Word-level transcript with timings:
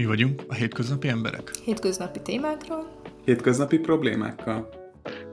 Mi 0.00 0.06
vagyunk 0.06 0.44
a 0.48 0.54
hétköznapi 0.54 1.08
emberek. 1.08 1.50
Hétköznapi 1.64 2.20
témákról. 2.22 3.00
Hétköznapi 3.24 3.78
problémákkal. 3.78 4.68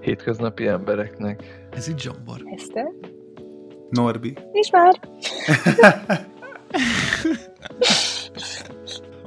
Hétköznapi 0.01 0.67
embereknek. 0.67 1.67
Ez 1.71 1.87
itt 1.87 1.99
Zsombor. 1.99 2.41
Eszter. 2.55 2.91
Norbi. 3.89 4.33
És 4.51 4.69
már. 4.71 4.99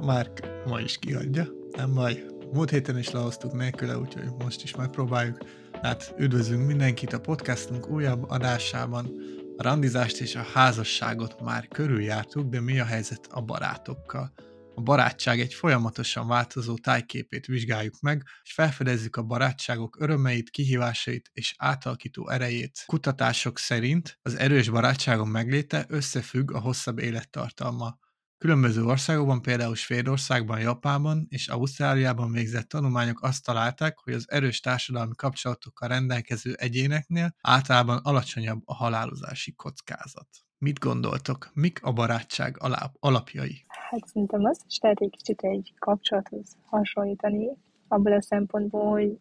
Márk 0.07 0.41
ma 0.67 0.81
is 0.81 0.99
kiadja. 0.99 1.47
Nem 1.77 1.95
baj. 1.95 2.25
Múlt 2.53 2.71
héten 2.71 2.99
is 2.99 3.11
lehoztuk 3.11 3.53
nélküle, 3.53 3.99
úgyhogy 3.99 4.25
most 4.45 4.63
is 4.63 4.77
megpróbáljuk. 4.77 5.39
Hát 5.83 6.15
üdvözlünk 6.19 6.67
mindenkit 6.67 7.13
a 7.13 7.21
podcastunk 7.21 7.89
újabb 7.89 8.31
adásában. 8.31 9.13
A 9.57 9.63
randizást 9.63 10.21
és 10.21 10.37
a 10.37 10.47
házasságot 10.53 11.43
már 11.43 11.69
körüljártuk, 11.69 12.49
de 12.49 12.61
mi 12.61 12.81
a 12.81 12.85
helyzet 12.85 13.29
a 13.31 13.41
barátokkal? 13.41 14.33
A 14.81 14.83
barátság 14.83 15.41
egy 15.41 15.55
folyamatosan 15.55 16.27
változó 16.27 16.77
tájképét 16.77 17.47
vizsgáljuk 17.47 18.01
meg, 18.01 18.23
és 18.43 18.53
felfedezzük 18.53 19.17
a 19.17 19.23
barátságok 19.23 20.01
örömeit, 20.01 20.51
kihívásait 20.51 21.31
és 21.33 21.55
átalakító 21.59 22.29
erejét. 22.29 22.83
Kutatások 22.87 23.59
szerint 23.59 24.19
az 24.23 24.35
erős 24.35 24.69
barátságon 24.69 25.29
megléte 25.29 25.85
összefügg 25.89 26.53
a 26.53 26.61
hosszabb 26.61 26.99
élettartalma. 26.99 27.99
Különböző 28.39 28.85
országokban, 28.85 29.43
például 29.43 29.75
Svédországban, 29.75 30.61
Japánban 30.61 31.27
és 31.29 31.49
Ausztráliában 31.49 32.33
végzett 32.33 32.69
tanulmányok 32.69 33.23
azt 33.23 33.45
találták, 33.45 33.99
hogy 33.99 34.13
az 34.13 34.31
erős 34.31 34.61
társadalmi 34.61 35.15
kapcsolatokkal 35.17 35.89
rendelkező 35.89 36.55
egyéneknél 36.55 37.35
általában 37.41 37.97
alacsonyabb 37.97 38.63
a 38.65 38.75
halálozási 38.75 39.53
kockázat. 39.53 40.29
Mit 40.65 40.79
gondoltok? 40.79 41.51
Mik 41.55 41.79
a 41.83 41.93
barátság 41.93 42.57
alap, 42.59 42.97
alapjai? 42.99 43.65
Hát 43.69 44.07
szerintem 44.07 44.45
azt 44.45 44.65
is 44.67 44.79
lehet 44.81 45.01
egy 45.01 45.11
kicsit 45.11 45.41
egy 45.41 45.75
kapcsolathoz 45.79 46.57
hasonlítani, 46.67 47.49
abból 47.89 48.13
a 48.13 48.23
szempontból, 48.23 48.91
hogy 48.91 49.19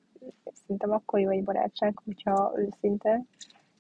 szerintem 0.54 0.92
akkor 0.92 1.20
jó 1.20 1.30
egy 1.30 1.44
barátság, 1.44 2.00
hogyha 2.06 2.54
őszinte, 2.56 3.26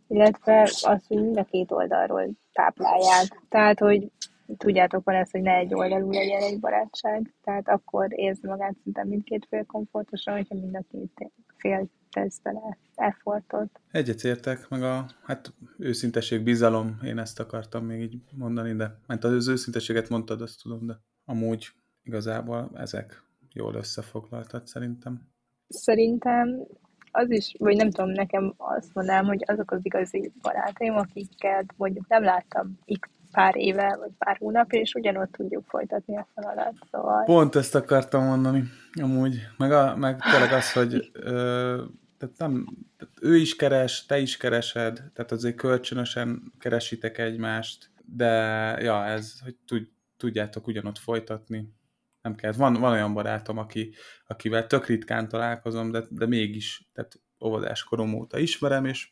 illetve 0.07 0.61
azt, 0.61 1.05
hogy 1.07 1.17
mind 1.17 1.37
a 1.37 1.43
két 1.43 1.71
oldalról 1.71 2.29
táplálják. 2.53 3.41
Tehát, 3.49 3.79
hogy 3.79 4.11
tudjátok, 4.57 5.03
van 5.03 5.15
ez, 5.15 5.31
hogy 5.31 5.41
ne 5.41 5.55
egy 5.55 5.73
oldalú 5.73 6.11
legyen 6.11 6.41
egy 6.41 6.59
barátság, 6.59 7.33
tehát 7.43 7.67
akkor 7.69 8.07
érzi 8.09 8.47
magát 8.47 8.75
szinte 8.83 9.05
mindkét 9.05 9.45
fél 9.49 9.65
komfortosan, 9.65 10.33
hogyha 10.33 10.55
mind 10.55 10.75
a 10.75 10.83
két 10.91 11.31
fél 11.57 11.89
tesz 12.11 12.39
bele 12.39 12.77
effortot. 12.95 13.79
Egyetértek, 13.91 14.69
meg 14.69 14.83
a 14.83 15.05
hát 15.23 15.53
őszinteség, 15.77 16.43
bizalom, 16.43 16.99
én 17.03 17.17
ezt 17.17 17.39
akartam 17.39 17.85
még 17.85 18.01
így 18.01 18.21
mondani, 18.31 18.75
de 18.75 18.99
mert 19.07 19.23
az 19.23 19.47
őszinteséget 19.47 20.09
mondtad, 20.09 20.41
azt 20.41 20.61
tudom, 20.61 20.85
de 20.85 20.99
amúgy 21.25 21.67
igazából 22.03 22.71
ezek 22.73 23.23
jól 23.53 23.75
összefoglaltad 23.75 24.67
szerintem. 24.67 25.27
Szerintem 25.67 26.67
az 27.11 27.31
is, 27.31 27.55
vagy 27.57 27.75
nem 27.75 27.89
tudom, 27.89 28.09
nekem 28.09 28.53
azt 28.57 28.93
mondanám, 28.93 29.25
hogy 29.25 29.43
azok 29.45 29.71
az 29.71 29.79
igazi 29.83 30.31
barátaim, 30.41 30.95
akiket 30.95 31.73
mondjuk 31.77 32.07
nem 32.07 32.23
láttam 32.23 32.79
x 32.99 33.09
pár 33.31 33.55
éve, 33.55 33.95
vagy 33.99 34.11
pár 34.17 34.37
hónap, 34.37 34.71
és 34.71 34.93
ugyanott 34.93 35.31
tudjuk 35.31 35.63
folytatni 35.67 36.17
a 36.17 36.27
feladat. 36.35 36.73
Szóval... 36.91 37.23
Pont 37.23 37.55
ezt 37.55 37.75
akartam 37.75 38.23
mondani, 38.23 38.63
amúgy. 39.01 39.39
Meg, 39.57 39.71
a, 39.71 39.95
meg 39.95 40.21
tényleg 40.31 40.51
az, 40.51 40.73
hogy 40.73 41.09
ö, 41.13 41.83
tehát 42.19 42.37
nem, 42.37 42.65
tehát 42.97 43.13
ő 43.21 43.35
is 43.35 43.55
keres, 43.55 44.05
te 44.05 44.19
is 44.19 44.37
keresed, 44.37 45.03
tehát 45.13 45.31
azért 45.31 45.55
kölcsönösen 45.55 46.53
keresitek 46.59 47.17
egymást, 47.17 47.91
de 48.05 48.27
ja, 48.81 49.05
ez, 49.05 49.39
hogy 49.43 49.55
tud, 49.65 49.87
tudjátok 50.17 50.67
ugyanott 50.67 50.97
folytatni. 50.97 51.73
Nem 52.21 52.35
kell. 52.35 52.51
Van, 52.51 52.73
van 52.73 52.91
olyan 52.91 53.13
barátom, 53.13 53.57
aki, 53.57 53.93
akivel 54.27 54.67
tök 54.67 54.85
ritkán 54.85 55.27
találkozom, 55.27 55.91
de, 55.91 56.03
de 56.09 56.25
mégis, 56.25 56.89
tehát 56.93 57.19
óvodás 57.45 57.83
korom 57.83 58.13
óta 58.13 58.37
ismerem, 58.39 58.85
és 58.85 59.11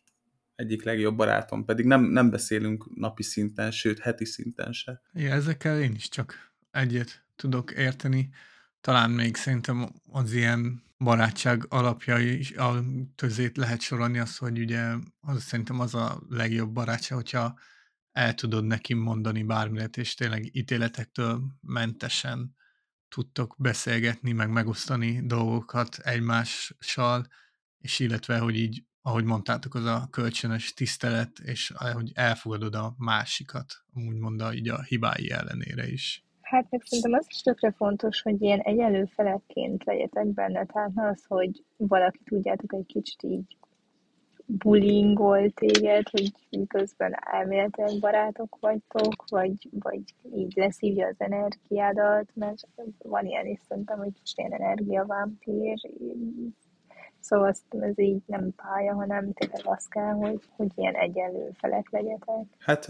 egyik 0.58 0.84
legjobb 0.84 1.16
barátom, 1.16 1.66
pedig 1.66 1.86
nem, 1.86 2.02
nem 2.04 2.30
beszélünk 2.30 2.96
napi 2.96 3.24
szinten, 3.24 3.72
sőt 3.72 4.00
heti 4.00 4.26
szinten 4.26 4.72
se. 4.72 5.02
Ja, 5.14 5.32
ezekkel 5.32 5.82
én 5.82 5.96
is 5.96 6.10
csak 6.10 6.52
egyet 6.72 7.26
tudok 7.36 7.72
érteni. 7.72 8.30
Talán 8.82 9.12
még 9.12 9.36
szerintem 9.36 9.90
az 10.12 10.34
ilyen 10.34 10.84
barátság 10.98 11.66
alapjai 11.70 12.38
is, 12.38 12.52
a 12.52 12.84
közét 13.16 13.58
lehet 13.58 13.82
sorolni 13.82 14.20
az, 14.20 14.38
hogy 14.38 14.60
ugye 14.60 14.94
az 15.20 15.44
szerintem 15.44 15.80
az 15.80 15.96
a 15.96 16.22
legjobb 16.30 16.72
barátság, 16.72 17.18
hogyha 17.18 17.60
el 18.12 18.34
tudod 18.34 18.66
neki 18.66 18.94
mondani 18.94 19.44
bármit, 19.44 19.98
és 19.98 20.14
tényleg 20.14 20.56
ítéletektől 20.56 21.42
mentesen 21.62 22.56
tudtok 23.10 23.56
beszélgetni, 23.58 24.32
meg 24.32 24.50
megosztani 24.50 25.22
dolgokat 25.26 25.98
egymással, 25.98 27.28
és 27.78 28.00
illetve, 28.00 28.38
hogy 28.38 28.56
így 28.56 28.87
ahogy 29.08 29.24
mondtátok, 29.24 29.76
az 29.76 29.86
a 29.86 30.08
kölcsönös 30.12 30.74
tisztelet, 30.74 31.40
és 31.40 31.74
hogy 31.94 32.12
elfogadod 32.16 32.76
a 32.76 32.94
másikat, 32.98 33.66
úgymond 34.08 34.42
a, 34.42 34.54
így 34.54 34.70
a 34.70 34.82
hibái 34.82 35.32
ellenére 35.32 35.88
is. 35.88 36.26
Hát 36.42 36.68
meg 36.70 36.82
szerintem 36.86 37.14
az 37.14 37.26
is 37.30 37.42
tökre 37.42 37.72
fontos, 37.72 38.22
hogy 38.22 38.42
ilyen 38.42 38.60
egyenlő 38.60 39.06
felekként 39.06 39.84
legyetek 39.84 40.28
benne, 40.28 40.66
tehát 40.66 40.92
az, 40.96 41.24
hogy 41.28 41.64
valaki 41.78 42.20
tudjátok 42.24 42.74
egy 42.74 42.86
kicsit 42.86 43.24
így 43.24 43.58
bullyingol 44.46 45.50
téged, 45.50 46.10
hogy 46.10 46.32
miközben 46.50 47.14
elméletileg 47.32 48.00
barátok 48.00 48.58
vagytok, 48.60 49.24
vagy, 49.30 49.70
vagy 49.72 50.02
így 50.36 50.54
leszívja 50.56 51.08
az 51.08 51.16
energiádat, 51.18 52.30
mert 52.34 52.68
van 52.98 53.26
ilyen 53.26 53.46
is 53.46 53.60
szerintem, 53.68 53.98
hogy 53.98 54.12
ilyen 54.36 54.54
energiavámpír, 54.54 55.78
Szóval 57.28 57.48
azt 57.48 57.64
ez 57.80 58.00
így 58.00 58.22
nem 58.26 58.54
pálya, 58.56 58.94
hanem 58.94 59.34
tényleg 59.34 59.62
az 59.64 59.88
kell, 59.88 60.14
hogy, 60.14 60.40
hogy 60.56 60.72
ilyen 60.76 60.96
egyenlő 60.96 61.50
felek 61.54 61.90
legyetek. 61.90 62.46
Hát 62.60 62.88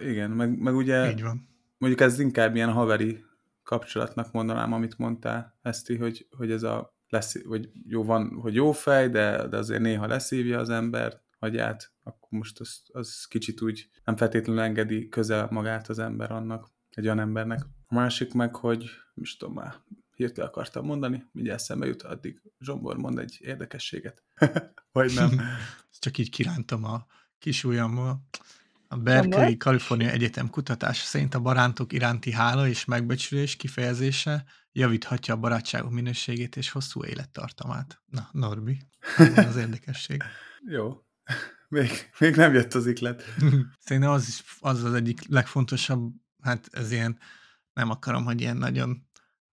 igen, 0.00 0.30
meg, 0.30 0.58
meg 0.58 0.74
ugye 0.74 1.10
így 1.10 1.22
van. 1.22 1.48
mondjuk 1.78 2.00
ez 2.00 2.18
inkább 2.18 2.54
ilyen 2.54 2.72
haveri 2.72 3.24
kapcsolatnak 3.62 4.32
mondanám, 4.32 4.72
amit 4.72 4.98
mondtál, 4.98 5.58
Eszti, 5.62 5.96
hogy, 5.96 6.26
hogy 6.36 6.50
ez 6.50 6.62
a 6.62 6.96
lesz, 7.08 7.44
vagy 7.44 7.70
jó 7.86 8.04
van, 8.04 8.38
hogy 8.40 8.54
jó 8.54 8.72
fej, 8.72 9.08
de, 9.08 9.46
de 9.48 9.56
azért 9.56 9.80
néha 9.80 10.06
leszívja 10.06 10.58
az 10.58 10.70
ember 10.70 11.20
agyát, 11.38 11.92
akkor 12.02 12.28
most 12.38 12.60
az, 12.60 12.82
az 12.92 13.24
kicsit 13.24 13.60
úgy 13.60 13.90
nem 14.04 14.16
feltétlenül 14.16 14.62
engedi 14.62 15.08
közel 15.08 15.48
magát 15.50 15.88
az 15.88 15.98
ember 15.98 16.32
annak, 16.32 16.68
egy 16.90 17.04
olyan 17.04 17.20
embernek. 17.20 17.60
A 17.86 17.94
másik 17.94 18.32
meg, 18.32 18.54
hogy, 18.54 18.84
most 19.14 19.38
tudom 19.38 19.54
már, 19.54 19.74
hirtelen 20.18 20.48
akartam 20.48 20.84
mondani, 20.84 21.24
mindjárt 21.32 21.60
eszembe 21.60 21.86
jut, 21.86 22.02
addig 22.02 22.42
Zsombor 22.60 22.96
mond 22.96 23.18
egy 23.18 23.36
érdekességet. 23.40 24.24
Vagy 24.92 25.14
nem. 25.14 25.40
Csak 25.98 26.18
így 26.18 26.30
kirántam 26.30 26.84
a 26.84 27.06
kis 27.38 27.64
ujjammal. 27.64 28.26
A 28.88 28.96
Berkeley 28.96 29.56
California 29.56 30.10
Egyetem 30.10 30.50
kutatás 30.50 30.96
szerint 30.96 31.34
a 31.34 31.40
barátok 31.40 31.92
iránti 31.92 32.32
hála 32.32 32.68
és 32.68 32.84
megbecsülés 32.84 33.56
kifejezése 33.56 34.44
javíthatja 34.72 35.34
a 35.34 35.36
barátságok 35.36 35.90
minőségét 35.90 36.56
és 36.56 36.70
hosszú 36.70 37.04
élettartamát. 37.04 38.02
Na, 38.06 38.28
Norbi, 38.32 38.80
az 39.36 39.56
érdekesség. 39.56 40.22
Jó. 40.76 41.02
Még, 41.68 41.90
még 42.18 42.36
nem 42.36 42.54
jött 42.54 42.74
az 42.74 42.86
iklet. 42.86 43.22
Szerintem 43.78 44.10
az, 44.10 44.28
is, 44.28 44.42
az 44.60 44.84
az 44.84 44.94
egyik 44.94 45.28
legfontosabb, 45.28 46.12
hát 46.42 46.68
ez 46.70 46.90
ilyen, 46.92 47.18
nem 47.72 47.90
akarom, 47.90 48.24
hogy 48.24 48.40
ilyen 48.40 48.56
nagyon 48.56 49.08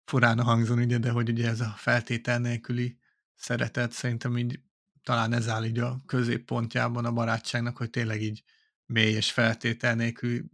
furán 0.06 0.42
hangzon, 0.42 0.78
ugye, 0.78 0.98
de 0.98 1.10
hogy 1.10 1.28
ugye 1.28 1.48
ez 1.48 1.60
a 1.60 1.74
feltétel 1.76 2.38
nélküli 2.38 2.98
szeretet 3.34 3.92
szerintem 3.92 4.38
így 4.38 4.60
talán 5.02 5.32
ez 5.32 5.48
áll 5.48 5.64
így 5.64 5.78
a 5.78 6.00
középpontjában 6.06 7.04
a 7.04 7.12
barátságnak, 7.12 7.76
hogy 7.76 7.90
tényleg 7.90 8.22
így 8.22 8.42
mély 8.86 9.12
és 9.12 9.32
feltétel 9.32 9.94
nélkül 9.94 10.44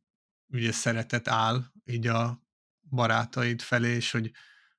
ugye 0.49 0.73
szeretet 0.73 1.29
áll 1.29 1.63
így 1.85 2.07
a 2.07 2.43
barátaid 2.91 3.61
felé, 3.61 3.95
és 3.95 4.11
hogy 4.11 4.31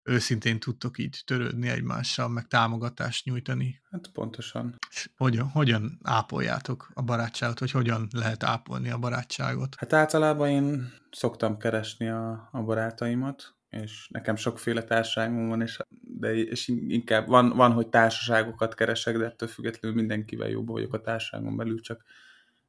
őszintén 0.03 0.59
tudtok 0.59 0.97
így 0.97 1.21
törődni 1.25 1.69
egymással, 1.69 2.27
meg 2.27 2.47
támogatást 2.47 3.25
nyújtani. 3.25 3.81
Hát 3.91 4.07
pontosan. 4.13 4.77
És 4.89 5.09
hogyan, 5.15 5.47
hogyan 5.47 5.99
ápoljátok 6.03 6.91
a 6.93 7.01
barátságot, 7.01 7.59
vagy 7.59 7.71
hogyan 7.71 8.07
lehet 8.11 8.43
ápolni 8.43 8.89
a 8.89 8.97
barátságot? 8.97 9.75
Hát 9.77 9.93
általában 9.93 10.49
én 10.49 10.93
szoktam 11.11 11.57
keresni 11.57 12.09
a, 12.09 12.49
a 12.51 12.61
barátaimat, 12.61 13.55
és 13.81 14.07
nekem 14.09 14.35
sokféle 14.35 14.83
társaságom 14.83 15.47
van, 15.47 15.61
és, 15.61 15.79
de 15.99 16.33
és 16.33 16.67
inkább 16.67 17.27
van, 17.27 17.49
van, 17.49 17.71
hogy 17.71 17.87
társaságokat 17.87 18.73
keresek, 18.75 19.17
de 19.17 19.25
ettől 19.25 19.49
függetlenül 19.49 19.97
mindenkivel 19.97 20.49
jóba 20.49 20.71
vagyok 20.71 20.93
a 20.93 21.01
társaságon 21.01 21.57
belül, 21.57 21.81
csak 21.81 22.03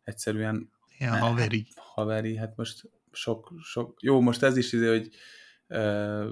egyszerűen 0.05 0.71
ja, 0.99 1.17
haveri. 1.17 1.67
Haveri, 1.75 2.37
hát 2.37 2.57
most 2.57 2.91
sok, 3.13 3.53
sok, 3.63 4.03
jó, 4.03 4.21
most 4.21 4.43
ez 4.43 4.57
is 4.57 4.73
izé, 4.73 4.89
hogy 4.89 5.09
ö, 5.67 6.31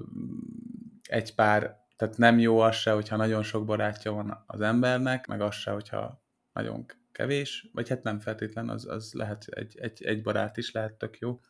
egy 1.03 1.35
pár, 1.35 1.81
tehát 1.97 2.17
nem 2.17 2.39
jó 2.39 2.59
az 2.59 2.77
se, 2.77 2.91
hogyha 2.91 3.17
nagyon 3.17 3.43
sok 3.43 3.65
barátja 3.65 4.13
van 4.13 4.45
az 4.47 4.61
embernek, 4.61 5.27
meg 5.27 5.41
az 5.41 5.55
se, 5.55 5.71
hogyha 5.71 6.23
nagyon 6.53 6.87
kevés, 7.13 7.69
vagy 7.73 7.89
hát 7.89 8.03
nem 8.03 8.21
feltétlen, 8.21 8.69
az, 8.69 8.87
az 8.87 9.13
lehet 9.13 9.45
egy, 9.45 9.79
egy, 9.79 10.05
egy 10.05 10.23
barát 10.23 10.57
is 10.57 10.73
lehet 10.73 10.95
tök 10.95 11.19
jó 11.19 11.41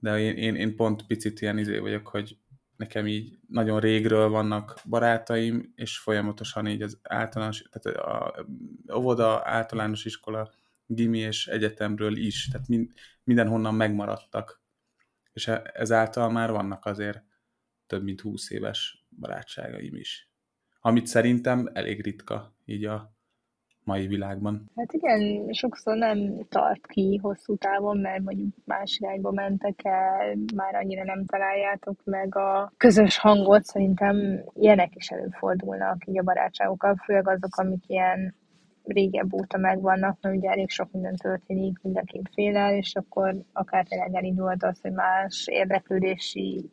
de 0.00 0.18
én, 0.18 0.36
én, 0.36 0.54
én 0.54 0.76
pont 0.76 1.06
picit 1.06 1.40
ilyen 1.40 1.58
izé 1.58 1.78
vagyok, 1.78 2.06
hogy 2.06 2.38
nekem 2.76 3.06
így 3.06 3.38
nagyon 3.48 3.80
régről 3.80 4.28
vannak 4.28 4.80
barátaim, 4.88 5.72
és 5.74 5.98
folyamatosan 5.98 6.66
így 6.66 6.82
az 6.82 6.98
általános, 7.02 7.64
tehát 7.70 7.98
a 7.98 8.46
óvoda, 8.94 9.42
általános 9.44 10.04
iskola, 10.04 10.52
gimi 10.86 11.18
és 11.18 11.46
egyetemről 11.46 12.16
is, 12.16 12.48
tehát 12.48 12.68
mind, 12.68 12.92
mindenhonnan 13.24 13.74
megmaradtak. 13.74 14.60
És 15.32 15.48
e, 15.48 15.70
ezáltal 15.74 16.30
már 16.30 16.50
vannak 16.50 16.84
azért 16.84 17.24
több 17.86 18.02
mint 18.02 18.20
20 18.20 18.50
éves 18.50 19.06
barátságaim 19.20 19.94
is. 19.94 20.30
Amit 20.80 21.06
szerintem 21.06 21.70
elég 21.72 22.02
ritka 22.02 22.56
így 22.64 22.84
a 22.84 23.15
mai 23.86 24.06
világban. 24.06 24.70
Hát 24.76 24.92
igen, 24.92 25.52
sokszor 25.52 25.96
nem 25.96 26.46
tart 26.48 26.86
ki 26.86 27.18
hosszú 27.22 27.56
távon, 27.56 27.98
mert 27.98 28.22
mondjuk 28.22 28.54
más 28.64 28.98
irányba 29.00 29.30
mentek 29.30 29.80
el, 29.82 30.36
már 30.54 30.74
annyira 30.74 31.04
nem 31.04 31.24
találjátok 31.24 32.00
meg 32.04 32.36
a 32.36 32.72
közös 32.76 33.18
hangot. 33.18 33.64
Szerintem 33.64 34.44
ilyenek 34.54 34.94
is 34.94 35.08
előfordulnak 35.08 36.06
így 36.06 36.18
a 36.18 36.22
barátságokkal, 36.22 36.96
főleg 37.04 37.28
azok, 37.28 37.56
amik 37.56 37.88
ilyen 37.88 38.34
régebb 38.84 39.32
óta 39.32 39.58
megvannak, 39.58 40.18
mert 40.20 40.36
ugye 40.36 40.50
elég 40.50 40.70
sok 40.70 40.92
minden 40.92 41.16
történik 41.16 41.78
mind 41.82 41.96
a 41.96 42.02
két 42.04 42.28
félel, 42.32 42.74
és 42.74 42.94
akkor 42.94 43.34
akár 43.52 43.86
tényleg 43.86 44.14
elindult 44.14 44.62
az, 44.62 44.80
hogy 44.80 44.92
más 44.92 45.46
érdeklődési 45.50 46.70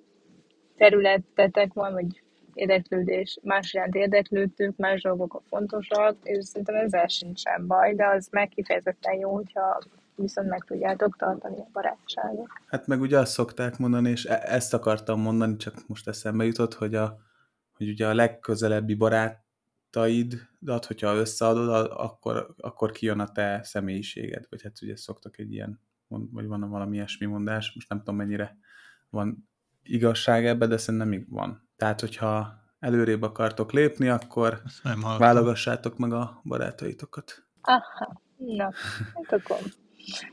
területetek 0.76 1.74
van, 1.74 1.94
vagy 1.94 2.24
érdeklődés, 2.56 3.40
más 3.44 3.74
iránt 3.74 3.96
érdeklődtünk, 3.96 4.78
más 4.78 5.02
dolgok 5.02 5.34
a 5.34 5.42
fontosak, 5.48 6.18
és 6.24 6.46
szerintem 6.46 6.76
ezzel 6.76 7.08
sincsen 7.08 7.68
baj, 7.68 7.96
de 7.96 8.08
az 8.08 8.28
meg 8.32 8.50
kifejezetten 8.50 9.14
jó, 9.14 9.34
hogyha 9.34 9.82
viszont 10.16 10.50
meg 10.50 10.64
tudjátok 10.64 11.18
tartani 11.18 11.60
a 11.60 11.68
barátságot. 11.72 12.48
Hát 12.68 12.88
meg 12.88 13.02
ugye 13.02 13.20
azt 13.20 13.32
szokták 13.32 13.78
mondani, 13.78 14.10
és 14.10 14.26
e- 14.26 14.44
ezt 14.46 14.74
akartam 14.74 15.22
mondani, 15.22 15.56
csak 15.56 15.88
most 15.88 16.08
eszembe 16.08 16.46
jutott, 16.46 16.74
hogy, 16.74 16.96
a, 16.96 17.18
hogy 17.78 17.90
ugye 17.90 18.08
a 18.08 18.14
legközelebbi 18.14 18.94
barátaidat, 18.96 20.86
hogyha 20.88 21.16
összeadod, 21.16 21.92
akkor, 21.92 22.54
akkor 22.58 22.92
kijön 22.92 23.20
a 23.20 23.32
te 23.32 23.60
személyiséged, 23.64 24.46
vagy 24.50 24.62
hát 24.62 24.82
ugye 24.82 24.96
szoktak 24.96 25.38
egy 25.38 25.52
ilyen, 25.52 25.80
vagy 26.08 26.48
van 26.48 26.70
valami 26.70 26.96
ilyesmi 26.96 27.26
mondás, 27.26 27.72
most 27.74 27.90
nem 27.90 27.98
tudom 27.98 28.16
mennyire 28.16 28.58
van 29.10 29.50
igazság 29.84 30.46
ebbe, 30.46 30.68
de 30.68 30.78
szerintem 30.78 31.26
van. 31.30 31.68
Tehát, 31.84 32.00
hogyha 32.00 32.64
előrébb 32.80 33.22
akartok 33.22 33.72
lépni, 33.72 34.08
akkor 34.08 34.62
válogassátok 35.18 35.98
meg 35.98 36.14
a 36.14 36.42
barátaitokat. 36.44 37.44
Aha, 37.62 38.22
na, 38.38 38.72
hát 39.14 39.42
akkor. 39.42 39.58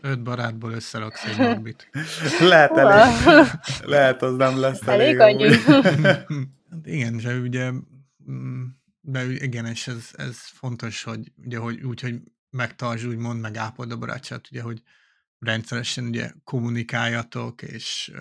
Öt 0.00 0.22
barátból 0.22 0.72
összeraksz 0.72 1.24
egy 1.24 1.38
morbit. 1.38 1.90
lehet 2.40 2.76
elég. 2.76 3.46
lehet, 3.84 4.22
az 4.22 4.36
nem 4.36 4.58
lesz 4.58 4.86
elég. 4.86 5.18
Elég 5.18 5.20
annyi. 5.20 5.54
hát 6.70 6.86
igen, 6.86 7.16
de 7.16 7.34
ugye 7.34 7.70
mm, 8.30 8.64
de 9.00 9.24
igen, 9.24 9.66
és 9.66 9.86
ez, 9.86 10.10
ez 10.12 10.36
fontos, 10.36 11.02
hogy 11.02 11.32
ugye, 11.44 11.58
hogy 11.58 11.82
úgy, 11.82 12.00
hogy 12.00 12.20
megtartsd, 12.50 13.06
úgymond, 13.06 13.40
meg 13.40 13.56
ápold 13.56 13.92
a 13.92 13.98
barátságot, 13.98 14.48
ugye, 14.50 14.62
hogy 14.62 14.82
rendszeresen 15.38 16.04
ugye 16.04 16.30
kommunikáljatok, 16.44 17.62
és 17.62 18.12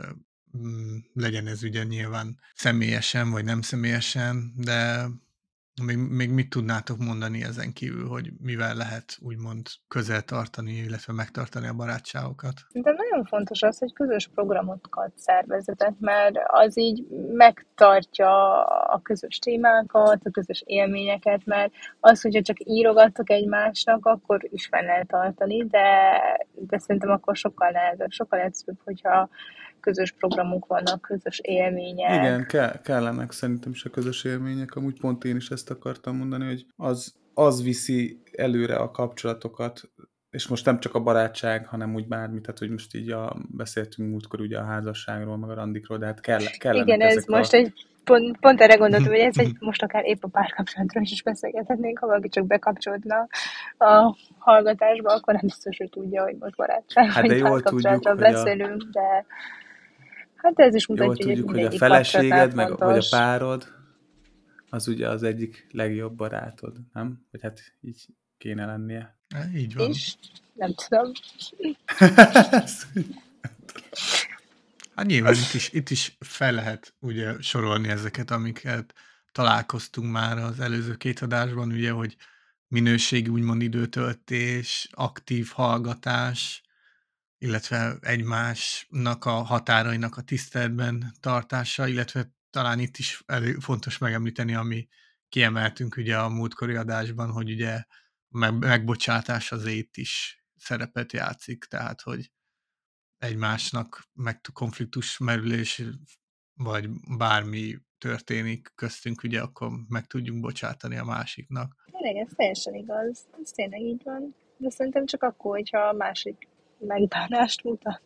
legyen 1.14 1.48
ez 1.48 1.64
ugye 1.64 1.84
nyilván 1.84 2.40
személyesen, 2.54 3.32
vagy 3.32 3.44
nem 3.44 3.62
személyesen, 3.62 4.54
de 4.56 5.08
még, 5.86 5.98
még 5.98 6.32
mit 6.32 6.50
tudnátok 6.50 6.98
mondani 6.98 7.44
ezen 7.44 7.74
kívül, 7.74 8.08
hogy 8.08 8.32
mivel 8.42 8.76
lehet 8.76 9.18
úgymond 9.22 9.68
közel 9.88 10.22
tartani, 10.22 10.72
illetve 10.72 11.14
megtartani 11.14 11.68
a 11.68 11.74
barátságokat? 11.74 12.54
De 12.72 12.92
nagyon 12.92 13.26
fontos 13.26 13.62
az, 13.62 13.78
hogy 13.78 13.94
közös 13.94 14.30
programokat 14.34 15.12
szervezetek, 15.16 15.94
mert 16.00 16.36
az 16.48 16.78
így 16.78 17.08
megtartja 17.32 18.64
a 18.66 19.00
közös 19.02 19.40
témákat, 19.40 20.26
a 20.26 20.32
közös 20.32 20.64
élményeket, 20.66 21.46
mert 21.46 21.74
az, 22.00 22.22
hogyha 22.22 22.42
csak 22.42 22.58
írogattok 22.64 23.30
egymásnak, 23.30 24.06
akkor 24.06 24.48
is 24.50 24.68
fel 24.68 24.84
lehet 24.84 25.08
tartani, 25.08 25.66
de, 25.66 26.22
de 26.54 26.78
szerintem 26.78 27.10
akkor 27.10 27.36
sokkal 27.36 27.70
nehezebb, 27.70 28.12
sokkal 28.12 28.40
egyszerűbb, 28.40 28.80
hogyha 28.84 29.30
közös 29.80 30.12
programok 30.12 30.66
vannak, 30.66 31.02
közös 31.02 31.40
élmények. 31.44 32.16
Igen, 32.16 32.46
ke- 32.46 32.82
kellenek 32.82 33.32
szerintem 33.32 33.72
is 33.72 33.86
a 33.86 33.90
közös 33.90 34.24
élmények. 34.24 34.76
Amúgy 34.76 35.00
pont 35.00 35.24
én 35.24 35.36
is 35.36 35.50
ezt 35.50 35.70
akartam 35.70 36.18
mondani, 36.18 36.46
hogy 36.46 36.66
az, 36.76 37.16
az 37.34 37.64
viszi 37.64 38.22
előre 38.32 38.76
a 38.76 38.92
kapcsolatokat, 38.92 39.82
és 40.30 40.48
most 40.48 40.66
nem 40.66 40.80
csak 40.80 40.96
a 40.96 41.00
barátság, 41.00 41.66
hanem 41.68 41.96
úgy 41.96 42.08
bármi, 42.08 42.42
tehát 42.42 42.60
hogy 42.60 42.70
most 42.70 42.96
így 42.96 43.12
a, 43.12 43.36
beszéltünk 43.50 44.10
múltkor 44.10 44.42
ugye 44.42 44.58
a 44.58 44.66
házasságról, 44.66 45.38
meg 45.38 45.50
a 45.50 45.54
randikról, 45.54 45.98
de 45.98 46.06
hát 46.06 46.22
kell, 46.22 46.44
kell 46.58 46.76
Igen, 46.76 47.02
ez 47.02 47.26
most 47.26 47.54
a... 47.54 47.58
egy 47.58 47.74
pont, 48.04 48.38
pont 48.40 48.62
erre 48.62 48.76
gondoltam, 48.76 49.12
hogy 49.12 49.20
ez 49.20 49.38
egy, 49.38 49.56
most 49.70 49.84
akár 49.84 50.06
épp 50.06 50.24
a 50.24 50.28
párkapcsolatról 50.28 51.04
is 51.04 51.24
beszélgethetnénk, 51.24 52.00
ha 52.00 52.08
valaki 52.08 52.30
csak 52.30 52.48
bekapcsolódna 52.48 53.28
a 53.78 54.16
hallgatásba, 54.38 55.14
akkor 55.14 55.34
nem 55.34 55.46
biztos, 55.46 55.78
hogy 55.78 55.90
tudja, 55.90 56.24
hogy 56.24 56.36
most 56.40 56.56
barátság 56.56 57.12
hát 57.12 57.28
de 57.28 57.36
jól 57.36 57.62
tudjuk, 57.62 58.18
beszélünk, 58.18 58.82
a... 58.82 58.90
de 58.92 59.26
Hát 60.42 60.60
ez 60.60 60.76
is 60.76 60.88
mutatja, 60.88 61.06
Jól 61.08 61.16
tudjuk, 61.16 61.50
hogy, 61.50 61.64
hogy 61.64 61.76
a 61.76 61.78
feleséged, 61.78 62.54
meg, 62.54 62.78
vagy 62.78 62.98
a 62.98 63.08
párod, 63.10 63.68
az 64.70 64.88
ugye 64.88 65.10
az 65.10 65.24
egyik 65.24 65.68
legjobb 65.72 66.16
barátod, 66.16 66.78
nem? 66.94 67.26
Vagy 67.32 67.42
hát 67.42 67.76
így 67.82 68.06
kéne 68.38 68.66
lennie. 68.66 69.18
E, 69.28 69.50
így 69.56 69.76
van. 69.76 69.90
És? 69.90 70.16
Nem 70.54 70.74
tudom. 70.74 71.12
hát 74.96 75.06
nyilván 75.06 75.34
itt 75.34 75.54
is, 75.54 75.70
itt 75.74 75.90
is 75.90 76.18
fel 76.20 76.52
lehet 76.52 76.94
ugye 77.00 77.42
sorolni 77.42 77.88
ezeket, 77.88 78.32
amiket 78.32 78.94
találkoztunk 79.32 80.12
már 80.12 80.38
az 80.38 80.60
előző 80.60 80.96
két 80.96 81.20
adásban, 81.20 81.72
ugye, 81.72 81.92
hogy 81.92 82.16
minőségi 82.68 83.30
úgymond 83.30 83.62
időtöltés, 83.62 84.90
aktív 84.92 85.50
hallgatás, 85.54 86.62
illetve 87.40 87.98
egymásnak 88.02 89.26
a 89.26 89.32
határainak 89.32 90.18
a 90.18 90.22
tiszteletben 90.22 91.14
tartása, 91.20 91.88
illetve 91.88 92.32
talán 92.50 92.80
itt 92.80 92.98
is 92.98 93.24
elő, 93.26 93.54
fontos 93.54 93.98
megemlíteni, 93.98 94.56
ami 94.56 94.88
kiemeltünk 95.30 95.96
ugye 95.98 96.18
a 96.18 96.30
múltkori 96.30 96.76
adásban, 96.76 97.32
hogy 97.32 97.52
ugye 97.52 97.84
meg, 98.28 98.54
megbocsátás 98.54 99.52
az 99.52 99.66
itt 99.66 99.98
is 99.98 100.44
szerepet 100.56 101.14
játszik, 101.14 101.64
tehát 101.64 102.02
hogy 102.02 102.32
egymásnak 103.18 104.10
meg 104.14 104.42
konfliktus 104.54 105.18
merülés, 105.18 105.84
vagy 106.54 106.90
bármi 107.18 107.78
történik 107.98 108.72
köztünk, 108.76 109.24
ugye 109.24 109.42
akkor 109.42 109.72
meg 109.88 110.08
tudjunk 110.08 110.42
bocsátani 110.42 110.98
a 110.98 111.04
másiknak. 111.04 111.76
Tényleg, 111.92 112.16
ez 112.16 112.34
teljesen 112.36 112.74
igaz. 112.74 113.28
Ez 113.44 113.52
tényleg 113.52 113.82
így 113.82 114.02
van. 114.04 114.36
De 114.58 114.70
szerintem 114.70 115.06
csak 115.06 115.24
akkor, 115.24 115.56
hogyha 115.56 115.80
a 115.80 115.94
másik 115.94 116.49
megbánást 116.80 117.64
mutat. 117.64 118.02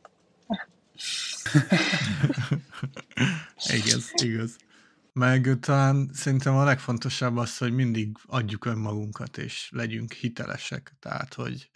igaz, 3.78 4.12
igaz. 4.24 4.58
Meg 5.14 5.58
talán 5.60 6.10
szerintem 6.14 6.56
a 6.56 6.64
legfontosabb 6.64 7.38
az, 7.38 7.58
hogy 7.58 7.74
mindig 7.74 8.18
adjuk 8.26 8.66
önmagunkat, 8.66 9.38
és 9.38 9.70
legyünk 9.72 10.14
hitelesek. 10.14 10.96
Tehát, 11.00 11.34
hogy 11.34 11.70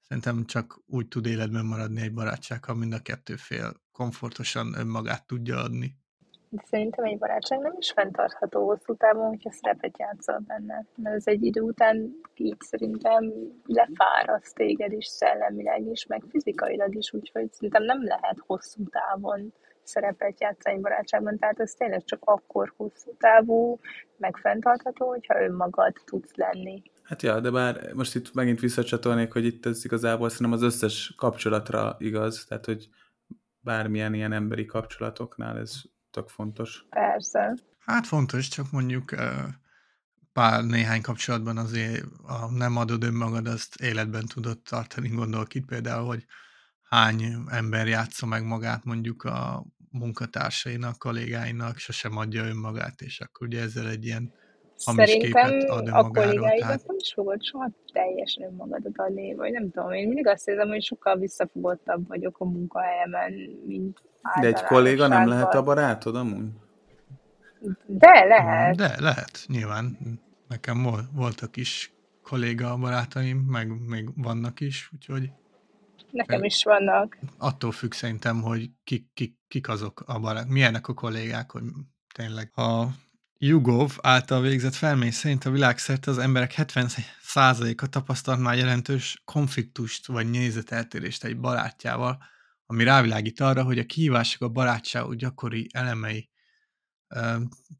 szerintem 0.00 0.44
csak 0.44 0.80
úgy 0.86 1.08
tud 1.08 1.26
életben 1.26 1.64
maradni 1.64 2.00
egy 2.00 2.12
barátság, 2.12 2.64
ha 2.64 2.74
mind 2.74 2.92
a 2.92 3.02
kettő 3.02 3.36
fél 3.36 3.82
komfortosan 3.92 4.74
önmagát 4.74 5.26
tudja 5.26 5.58
adni. 5.58 5.96
De 6.50 6.62
szerintem 6.66 7.04
egy 7.04 7.18
barátság 7.18 7.58
nem 7.58 7.74
is 7.78 7.92
fenntartható 7.92 8.66
hosszú 8.66 8.94
távon, 8.94 9.26
hogyha 9.26 9.52
szerepet 9.52 9.98
játszol 9.98 10.38
benne. 10.46 10.86
Mert 10.96 11.16
ez 11.16 11.26
egy 11.26 11.44
idő 11.44 11.60
után 11.60 12.20
így 12.34 12.60
szerintem 12.60 13.32
lefáraszt 13.64 14.54
téged 14.54 14.92
is 14.92 15.06
szellemileg 15.06 15.86
is, 15.86 16.06
meg 16.06 16.22
fizikailag 16.28 16.94
is, 16.96 17.12
úgyhogy 17.12 17.52
szerintem 17.52 17.84
nem 17.84 18.04
lehet 18.04 18.36
hosszú 18.46 18.84
távon 18.88 19.52
szerepet 19.82 20.40
játszani 20.40 20.80
barátságban, 20.80 21.38
tehát 21.38 21.60
ez 21.60 21.72
tényleg 21.72 22.04
csak 22.04 22.22
akkor 22.24 22.72
hosszú 22.76 23.16
távú, 23.18 23.78
meg 24.16 24.36
fenntartható, 24.36 25.08
hogyha 25.08 25.42
önmagad 25.42 25.92
tudsz 26.04 26.34
lenni. 26.34 26.82
Hát 27.02 27.22
ja, 27.22 27.40
de 27.40 27.50
bár 27.50 27.92
most 27.94 28.14
itt 28.14 28.34
megint 28.34 28.60
visszacsatolnék, 28.60 29.32
hogy 29.32 29.44
itt 29.44 29.66
ez 29.66 29.84
igazából 29.84 30.28
szerintem 30.28 30.52
az 30.52 30.62
összes 30.62 31.14
kapcsolatra 31.16 31.96
igaz, 31.98 32.44
tehát 32.48 32.64
hogy 32.64 32.88
bármilyen 33.60 34.14
ilyen 34.14 34.32
emberi 34.32 34.64
kapcsolatoknál 34.64 35.58
ez 35.58 35.80
tök 36.18 36.28
fontos. 36.28 36.84
Persze. 36.90 37.54
Hát 37.78 38.06
fontos, 38.06 38.48
csak 38.48 38.70
mondjuk 38.70 39.14
pár 40.32 40.64
néhány 40.64 41.02
kapcsolatban 41.02 41.56
azért 41.56 42.04
a 42.22 42.50
nem 42.50 42.76
adod 42.76 43.02
önmagad, 43.02 43.46
azt 43.46 43.80
életben 43.80 44.26
tudod 44.26 44.58
tartani. 44.62 45.08
Gondolok 45.08 45.54
itt 45.54 45.66
például, 45.66 46.06
hogy 46.06 46.24
hány 46.82 47.44
ember 47.46 47.86
játsza 47.86 48.26
meg 48.26 48.44
magát 48.44 48.84
mondjuk 48.84 49.24
a 49.24 49.66
munkatársainak, 49.90 50.98
kollégáinak, 50.98 51.78
sosem 51.78 52.16
adja 52.16 52.44
önmagát, 52.44 53.00
és 53.00 53.20
akkor 53.20 53.46
ugye 53.46 53.60
ezzel 53.60 53.88
egy 53.88 54.04
ilyen 54.04 54.32
hamis 54.84 55.10
Szerintem 55.10 55.50
képet 55.50 55.70
ad 55.70 55.88
a 55.88 56.08
kollégáidat 56.08 56.58
tehát... 56.58 56.86
nem 56.86 56.96
is 56.98 57.12
fogod 57.12 57.42
soha 57.44 57.70
teljesen 57.92 58.44
önmagadat 58.44 58.92
adni, 58.96 59.34
vagy 59.34 59.52
nem 59.52 59.70
tudom, 59.70 59.92
én 59.92 60.06
mindig 60.06 60.26
azt 60.26 60.48
érzem, 60.48 60.68
hogy 60.68 60.82
sokkal 60.82 61.16
visszafogottabb 61.16 62.08
vagyok 62.08 62.36
a 62.38 62.44
munkahelyemen, 62.44 63.32
mint 63.66 64.02
De 64.40 64.46
egy 64.46 64.62
kolléga 64.62 65.06
nem 65.06 65.28
lehet 65.28 65.54
a 65.54 65.62
barátod 65.62 66.16
amúgy? 66.16 66.48
De 67.86 68.24
lehet. 68.24 68.76
De 68.76 68.94
lehet, 69.00 69.44
nyilván. 69.46 69.98
Nekem 70.48 70.82
vol- 70.82 71.08
voltak 71.12 71.56
is 71.56 71.92
kolléga 72.22 72.76
barátaim, 72.76 73.38
meg 73.38 73.88
még 73.88 74.08
vannak 74.16 74.60
is, 74.60 74.90
úgyhogy 74.94 75.30
Nekem 76.10 76.44
is 76.44 76.64
vannak. 76.64 77.18
attól 77.38 77.72
függ 77.72 77.92
szerintem, 77.92 78.42
hogy 78.42 78.70
kik, 78.84 79.06
kik, 79.14 79.34
kik 79.48 79.68
azok 79.68 80.02
a 80.06 80.18
barát, 80.18 80.48
milyenek 80.48 80.88
a 80.88 80.94
kollégák, 80.94 81.50
hogy 81.50 81.62
tényleg. 82.14 82.50
A 82.54 82.86
YouGov 83.40 83.90
által 84.00 84.40
végzett 84.40 84.74
felmérés 84.74 85.14
szerint 85.14 85.44
a 85.44 85.50
világszerte 85.50 86.10
az 86.10 86.18
emberek 86.18 86.54
70%-a 86.56 87.88
tapasztalt 87.88 88.40
már 88.40 88.56
jelentős 88.56 89.22
konfliktust 89.24 90.06
vagy 90.06 90.30
nézeteltérést 90.30 91.24
egy 91.24 91.40
barátjával, 91.40 92.18
ami 92.66 92.84
rávilágít 92.84 93.40
arra, 93.40 93.62
hogy 93.62 93.78
a 93.78 93.84
kihívások 93.84 94.42
a 94.42 94.48
barátságok 94.48 95.14
gyakori 95.14 95.66
elemei. 95.72 96.28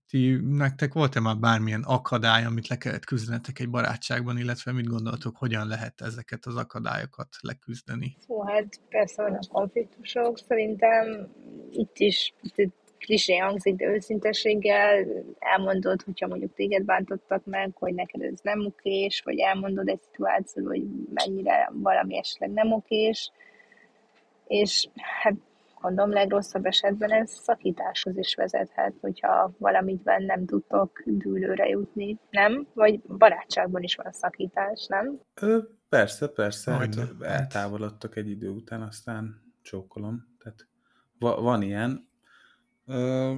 Ti, 0.08 0.40
nektek 0.42 0.92
volt-e 0.92 1.20
már 1.20 1.36
bármilyen 1.36 1.82
akadály, 1.82 2.44
amit 2.44 2.68
le 2.68 2.76
kellett 2.76 3.04
küzdenetek 3.04 3.58
egy 3.58 3.70
barátságban, 3.70 4.38
illetve 4.38 4.72
mit 4.72 4.86
gondoltok, 4.86 5.36
hogyan 5.36 5.66
lehet 5.66 6.00
ezeket 6.00 6.46
az 6.46 6.56
akadályokat 6.56 7.28
leküzdeni? 7.40 8.16
Hú, 8.26 8.42
hát 8.42 8.80
persze 8.88 9.22
vannak 9.22 9.48
konfliktusok, 9.48 10.38
szerintem 10.38 11.28
itt 11.70 11.98
is 11.98 12.34
itt 12.40 12.87
klisé 12.98 13.36
hangzik, 13.36 13.74
de 13.74 13.86
őszintességgel 13.86 15.06
elmondod, 15.38 16.02
hogyha 16.02 16.26
mondjuk 16.26 16.54
téged 16.54 16.84
bántottak 16.84 17.44
meg, 17.44 17.70
hogy 17.74 17.94
neked 17.94 18.22
ez 18.22 18.40
nem 18.42 18.66
okés, 18.66 19.22
vagy 19.24 19.38
elmondod 19.38 19.88
egy 19.88 20.00
szituációt, 20.02 20.66
hogy 20.66 20.82
mennyire 21.14 21.70
valami 21.72 22.16
esetleg 22.16 22.50
nem 22.50 22.72
okés, 22.72 23.30
és 24.46 24.88
hát 25.22 25.34
mondom, 25.80 26.10
legrosszabb 26.10 26.66
esetben 26.66 27.10
ez 27.10 27.30
szakításhoz 27.30 28.16
is 28.16 28.34
vezethet, 28.34 28.94
hogyha 29.00 29.52
valamiben 29.58 30.22
nem 30.22 30.46
tudtok 30.46 31.02
dűlőre 31.06 31.68
jutni, 31.68 32.18
nem? 32.30 32.66
Vagy 32.74 33.00
barátságban 33.00 33.82
is 33.82 33.94
van 33.94 34.06
a 34.06 34.12
szakítás, 34.12 34.86
nem? 34.86 35.20
Ö, 35.34 35.58
persze, 35.88 36.28
persze. 36.28 36.70
Hát 36.70 36.80
Hogyne, 36.80 37.02
hát. 37.02 37.40
eltávolodtak 37.40 38.16
egy 38.16 38.30
idő 38.30 38.48
után, 38.48 38.82
aztán 38.82 39.42
csókolom. 39.62 40.36
Tehát 40.38 40.66
va- 41.18 41.40
van 41.40 41.62
ilyen. 41.62 42.08
Ö, 42.88 43.34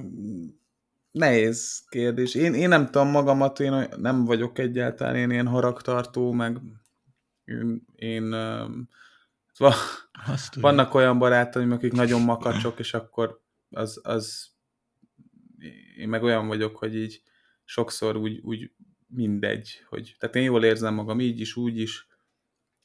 nehéz 1.11 1.85
kérdés. 1.89 2.35
Én, 2.35 2.53
én 2.53 2.67
nem 2.67 2.85
tudom 2.85 3.07
magamat, 3.07 3.59
én 3.59 3.87
nem 3.97 4.25
vagyok 4.25 4.57
egyáltalán 4.57 5.15
én 5.15 5.31
ilyen 5.31 5.47
haragtartó, 5.47 6.31
meg 6.31 6.59
én, 7.43 7.85
én 7.95 8.35
tudom. 10.49 10.61
vannak 10.61 10.93
olyan 10.93 11.19
barátaim, 11.19 11.71
akik 11.71 11.91
nagyon 11.91 12.21
makacsok, 12.21 12.79
és 12.79 12.93
akkor 12.93 13.41
az, 13.69 13.99
az 14.03 14.49
én 15.97 16.09
meg 16.09 16.23
olyan 16.23 16.47
vagyok, 16.47 16.77
hogy 16.77 16.95
így 16.95 17.21
sokszor 17.63 18.15
úgy, 18.15 18.39
úgy 18.43 18.71
mindegy, 19.07 19.85
hogy 19.89 20.15
tehát 20.19 20.35
én 20.35 20.43
jól 20.43 20.63
érzem 20.63 20.93
magam 20.93 21.19
így 21.19 21.39
is, 21.39 21.55
úgy 21.55 21.77
is, 21.79 22.07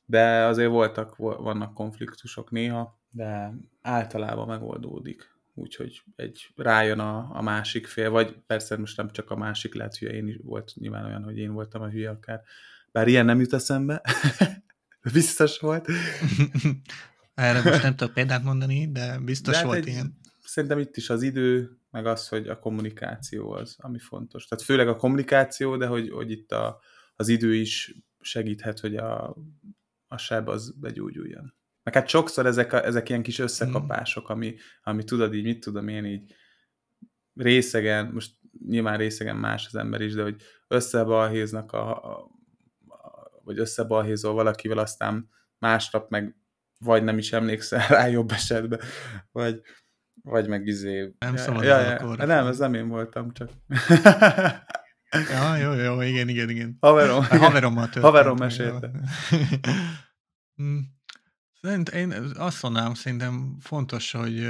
de 0.04 0.44
azért 0.44 0.70
voltak, 0.70 1.16
vo- 1.16 1.38
vannak 1.38 1.75
konfliktusok 1.75 2.50
néha, 2.50 3.00
de 3.11 3.52
általában 3.82 4.46
megoldódik. 4.46 5.36
Úgyhogy 5.58 6.02
egy 6.16 6.52
rájön 6.56 6.98
a, 6.98 7.36
a 7.36 7.42
másik 7.42 7.86
fél, 7.86 8.10
vagy 8.10 8.36
persze 8.46 8.76
most 8.76 8.96
nem 8.96 9.10
csak 9.10 9.30
a 9.30 9.36
másik 9.36 9.75
lehet 9.75 9.96
hülye, 9.96 10.12
én 10.12 10.28
is 10.28 10.36
volt 10.42 10.72
nyilván 10.75 11.04
olyan, 11.04 11.22
hogy 11.22 11.38
én 11.38 11.52
voltam 11.52 11.82
a 11.82 11.88
hülye 11.88 12.10
akár. 12.10 12.42
Bár 12.92 13.08
ilyen 13.08 13.25
nem 13.25 13.40
jut 13.40 13.52
eszembe. 13.52 14.02
Biztos 15.12 15.58
volt. 15.58 15.88
Erre 17.34 17.62
most 17.70 17.82
nem 17.82 17.96
tudok 17.96 18.14
példát 18.14 18.42
mondani, 18.42 18.92
de 18.92 19.18
biztos 19.18 19.52
De 19.52 19.58
hát 19.58 19.66
volt 19.66 19.78
egy- 19.78 19.86
ilyen. 19.86 20.18
Szerintem 20.44 20.78
itt 20.78 20.96
is 20.96 21.10
az 21.10 21.22
idő, 21.22 21.78
meg 21.90 22.06
az, 22.06 22.28
hogy 22.28 22.48
a 22.48 22.58
kommunikáció 22.58 23.50
az, 23.50 23.76
ami 23.78 23.98
fontos. 23.98 24.46
Tehát 24.46 24.64
főleg 24.64 24.88
a 24.88 24.96
kommunikáció, 24.96 25.76
de 25.76 25.86
hogy, 25.86 26.10
hogy 26.10 26.30
itt 26.30 26.52
a, 26.52 26.80
az 27.16 27.28
idő 27.28 27.54
is 27.54 27.94
segíthet, 28.20 28.80
hogy 28.80 28.96
a, 28.96 29.36
a 30.06 30.16
seb 30.16 30.48
az 30.48 30.75
begyógyuljon. 30.80 31.54
Meg 31.87 31.95
hát 31.95 32.09
sokszor 32.09 32.47
ezek, 32.47 32.73
a, 32.73 32.85
ezek 32.85 33.09
ilyen 33.09 33.23
kis 33.23 33.38
összekapások, 33.38 34.28
ami, 34.28 34.55
ami 34.83 35.05
tudod 35.05 35.35
így, 35.35 35.45
mit 35.45 35.61
tudom 35.61 35.88
én 35.88 36.05
így 36.05 36.35
részegen, 37.35 38.07
most 38.07 38.33
nyilván 38.66 38.97
részegen 38.97 39.37
más 39.37 39.66
az 39.66 39.75
ember 39.75 40.00
is, 40.00 40.14
de 40.14 40.23
hogy 40.23 40.43
összebalhéznak 40.69 41.73
a, 41.73 42.05
a, 42.05 42.31
a 42.88 43.40
vagy 43.45 43.59
összebalhézol 43.59 44.35
valakivel, 44.35 44.78
aztán 44.78 45.28
másnap 45.59 46.11
meg 46.11 46.37
vagy 46.78 47.05
nem 47.05 47.19
is 47.19 47.33
emlékszel 47.33 47.87
rá 47.88 48.07
jobb 48.07 48.31
esetben, 48.31 48.81
vagy, 49.33 49.61
vagy 50.23 50.49
meg 50.49 50.66
izé... 50.66 51.14
Nem 51.19 51.37
szabad 51.37 51.64
ja, 51.64 51.81
ja, 51.81 51.95
akkor. 51.95 52.16
Nem, 52.16 52.47
ez 52.47 52.59
nem 52.59 52.75
én 52.75 52.88
voltam, 52.88 53.33
csak... 53.33 53.50
Ja, 55.31 55.57
jó, 55.57 55.73
jó, 55.73 56.00
igen, 56.00 56.28
igen, 56.28 56.50
igen. 56.50 56.76
Haverom. 56.81 57.25
Haverommal 57.25 57.85
történt. 57.85 58.05
Haverom 58.05 58.37
mesélte. 58.37 58.90
Én 61.92 62.12
azt 62.35 62.62
mondanám, 62.62 62.94
szerintem 62.94 63.56
fontos, 63.61 64.11
hogy 64.11 64.49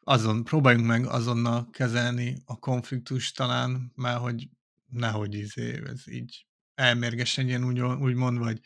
azon, 0.00 0.44
próbáljunk 0.44 0.86
meg 0.86 1.06
azonnal 1.06 1.70
kezelni 1.70 2.42
a 2.44 2.58
konfliktust 2.58 3.36
talán, 3.36 3.92
mert 3.94 4.18
hogy 4.18 4.48
nehogy 4.86 5.34
izé, 5.34 5.82
ez 5.86 6.08
így 6.08 6.46
elmérgesedjen 6.74 7.64
úgy, 7.64 7.80
úgymond, 7.80 8.38
vagy 8.38 8.60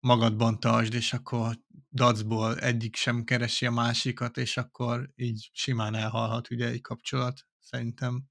magadban 0.00 0.60
tartsd, 0.60 0.94
és 0.94 1.12
akkor 1.12 1.58
dacból 1.90 2.58
egyik 2.58 2.96
sem 2.96 3.24
keresi 3.24 3.66
a 3.66 3.70
másikat, 3.70 4.36
és 4.36 4.56
akkor 4.56 5.10
így 5.14 5.50
simán 5.52 5.94
elhalhat 5.94 6.50
ugye 6.50 6.66
egy 6.66 6.80
kapcsolat, 6.80 7.46
szerintem, 7.58 8.24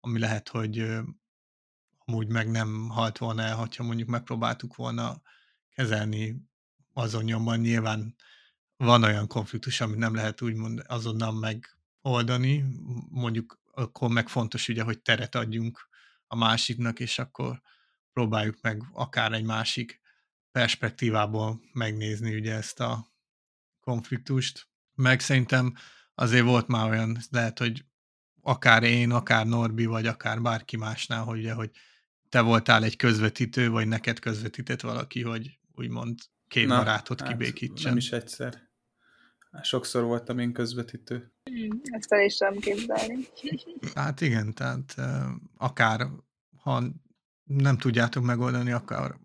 ami 0.00 0.18
lehet, 0.18 0.48
hogy 0.48 0.86
amúgy 1.98 2.28
meg 2.28 2.50
nem 2.50 2.88
halt 2.88 3.18
volna 3.18 3.42
el, 3.42 3.56
hogyha 3.56 3.84
mondjuk 3.84 4.08
megpróbáltuk 4.08 4.76
volna 4.76 5.20
kezelni 5.74 6.50
azon 6.92 7.24
nyomban. 7.24 7.58
Nyilván 7.60 8.14
van 8.76 9.02
olyan 9.02 9.26
konfliktus, 9.26 9.80
amit 9.80 9.98
nem 9.98 10.14
lehet 10.14 10.42
úgymond 10.42 10.82
azonnal 10.86 11.32
megoldani, 11.32 12.64
mondjuk 13.10 13.60
akkor 13.74 14.10
meg 14.10 14.28
fontos 14.28 14.68
ugye, 14.68 14.82
hogy 14.82 15.00
teret 15.00 15.34
adjunk 15.34 15.88
a 16.26 16.36
másiknak, 16.36 17.00
és 17.00 17.18
akkor 17.18 17.62
próbáljuk 18.12 18.58
meg 18.60 18.82
akár 18.92 19.32
egy 19.32 19.44
másik 19.44 20.00
perspektívából 20.50 21.60
megnézni 21.72 22.34
ugye 22.34 22.54
ezt 22.54 22.80
a 22.80 23.06
konfliktust. 23.80 24.68
Meg 24.94 25.20
szerintem 25.20 25.74
azért 26.14 26.44
volt 26.44 26.66
már 26.66 26.90
olyan, 26.90 27.18
lehet, 27.30 27.58
hogy 27.58 27.84
akár 28.42 28.82
én, 28.82 29.10
akár 29.10 29.46
Norbi, 29.46 29.84
vagy 29.84 30.06
akár 30.06 30.42
bárki 30.42 30.76
másnál, 30.76 31.24
hogy, 31.24 31.38
ugye, 31.38 31.52
hogy 31.52 31.70
te 32.28 32.40
voltál 32.40 32.84
egy 32.84 32.96
közvetítő, 32.96 33.70
vagy 33.70 33.88
neked 33.88 34.18
közvetített 34.18 34.80
valaki, 34.80 35.22
hogy 35.22 35.58
úgymond 35.74 36.18
két 36.52 36.66
Na, 36.66 36.76
barátot 36.76 37.20
hát 37.20 37.28
kibékítsen. 37.28 37.88
Nem 37.88 37.96
is 37.96 38.12
egyszer. 38.12 38.70
Sokszor 39.62 40.04
voltam 40.04 40.38
én 40.38 40.52
közvetítő. 40.52 41.32
Ezt 41.82 42.12
el 42.12 42.24
is 42.24 42.36
tudom 42.36 42.58
képzelni. 42.58 43.26
Hát 43.94 44.20
igen, 44.20 44.54
tehát 44.54 44.94
akár 45.56 46.06
ha 46.56 46.82
nem 47.44 47.78
tudjátok 47.78 48.24
megoldani, 48.24 48.72
akkor 48.72 49.18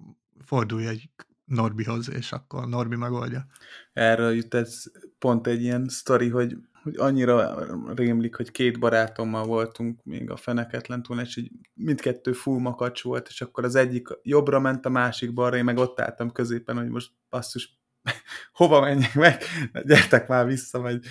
fordulj 0.46 0.88
egy 0.88 1.10
Norbihoz, 1.46 2.10
és 2.10 2.31
akkor 2.31 2.67
Norbi 2.67 2.96
megoldja. 2.96 3.48
Erről 3.93 4.34
jut 4.34 4.53
ez 4.53 4.84
pont 5.19 5.48
egy 5.48 5.62
ilyen 5.62 5.88
sztori, 5.88 6.29
hogy, 6.29 6.57
hogy 6.88 6.98
annyira 6.98 7.65
rémlik, 7.96 8.36
hogy 8.36 8.51
két 8.51 8.79
barátommal 8.79 9.46
voltunk 9.46 10.03
még 10.03 10.29
a 10.29 10.36
feneketlen 10.36 11.03
túl, 11.03 11.20
és 11.20 11.38
így 11.38 11.51
mindkettő 11.74 12.32
full 12.32 12.60
makacs 12.60 13.03
volt, 13.03 13.27
és 13.27 13.41
akkor 13.41 13.63
az 13.63 13.75
egyik 13.75 14.08
jobbra 14.22 14.60
ment, 14.60 14.86
a 14.86 14.89
másik 14.89 15.34
balra, 15.34 15.58
én 15.58 15.63
meg 15.63 15.77
ott 15.77 16.00
álltam 16.00 16.32
középen, 16.32 16.77
hogy 16.77 16.89
most 16.89 17.12
basszus, 17.29 17.79
hova 18.60 18.82
menjek 18.82 19.13
meg, 19.13 19.44
gyertek 19.86 20.27
már 20.27 20.46
vissza, 20.46 20.79
vagy 20.79 21.06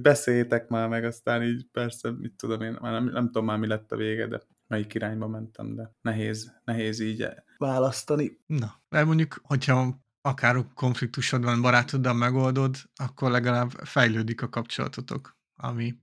beszéljétek 0.00 0.68
már 0.68 0.88
meg, 0.88 1.04
aztán 1.04 1.42
így 1.42 1.66
persze, 1.72 2.10
mit 2.10 2.34
tudom 2.36 2.60
én, 2.60 2.76
már 2.80 2.92
nem, 2.92 3.04
nem 3.04 3.26
tudom 3.26 3.44
már 3.44 3.58
mi 3.58 3.66
lett 3.66 3.92
a 3.92 3.96
vége, 3.96 4.26
de 4.26 4.42
melyik 4.66 4.94
irányba 4.94 5.26
mentem, 5.26 5.74
de 5.74 5.92
nehéz, 6.02 6.60
nehéz 6.64 7.00
így 7.00 7.28
választani. 7.58 8.40
Na, 8.46 8.74
mert 8.88 9.06
mondjuk, 9.06 9.40
hogyha 9.42 10.04
akár 10.26 10.64
konfliktusod 10.74 11.44
van 11.44 11.60
barátoddal 11.60 12.14
megoldod, 12.14 12.76
akkor 12.94 13.30
legalább 13.30 13.70
fejlődik 13.70 14.42
a 14.42 14.48
kapcsolatotok, 14.48 15.38
ami 15.54 15.94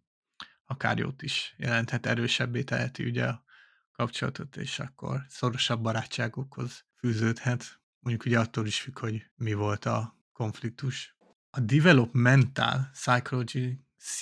akár 0.65 0.97
jót 0.97 1.21
is 1.21 1.55
jelenthet, 1.57 2.05
erősebbé 2.05 2.63
teheti 2.63 3.05
ugye 3.05 3.25
a 3.25 3.43
kapcsolatot, 3.91 4.57
és 4.57 4.79
akkor 4.79 5.25
szorosabb 5.29 5.81
barátságokhoz 5.81 6.85
fűződhet. 6.99 7.81
Mondjuk 7.99 8.25
ugye 8.25 8.39
attól 8.39 8.65
is 8.65 8.81
függ, 8.81 8.99
hogy 8.99 9.25
mi 9.35 9.53
volt 9.53 9.85
a 9.85 10.17
konfliktus. 10.33 11.17
A 11.49 11.59
Developmental 11.59 12.89
Psychology 12.91 13.79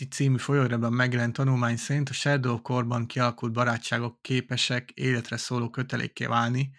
című 0.10 0.38
folyóiratban 0.38 0.94
megjelent 0.94 1.34
tanulmány 1.34 1.78
szerint 1.78 2.10
a 2.10 2.14
Shadow 2.14 2.62
korban 2.62 3.06
kialakult 3.06 3.52
barátságok 3.52 4.22
képesek 4.22 4.92
életre 4.92 5.38
szóló 5.38 5.70
kötelékké 5.70 6.26
válni, 6.26 6.72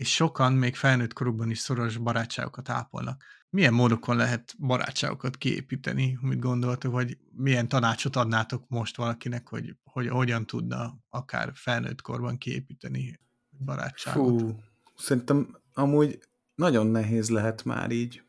és 0.00 0.14
sokan 0.14 0.52
még 0.52 0.74
felnőtt 0.74 1.12
korukban 1.12 1.50
is 1.50 1.58
szoros 1.58 1.96
barátságokat 1.96 2.68
ápolnak. 2.68 3.24
milyen 3.50 3.72
módokon 3.72 4.16
lehet 4.16 4.54
barátságokat 4.58 5.36
kiépíteni, 5.36 6.18
mit 6.20 6.38
gondoltok, 6.38 6.92
vagy 6.92 7.18
milyen 7.32 7.68
tanácsot 7.68 8.16
adnátok 8.16 8.64
most 8.68 8.96
valakinek, 8.96 9.48
hogy, 9.48 9.76
hogy 9.84 10.08
hogyan 10.08 10.46
tudna 10.46 10.98
akár 11.08 11.50
felnőtt 11.54 12.00
korban 12.00 12.38
kiépíteni 12.38 13.20
barátságot? 13.64 14.40
Fú, 14.40 14.60
szerintem 14.96 15.56
amúgy 15.74 16.18
nagyon 16.54 16.86
nehéz 16.86 17.30
lehet 17.30 17.64
már 17.64 17.90
így. 17.90 18.22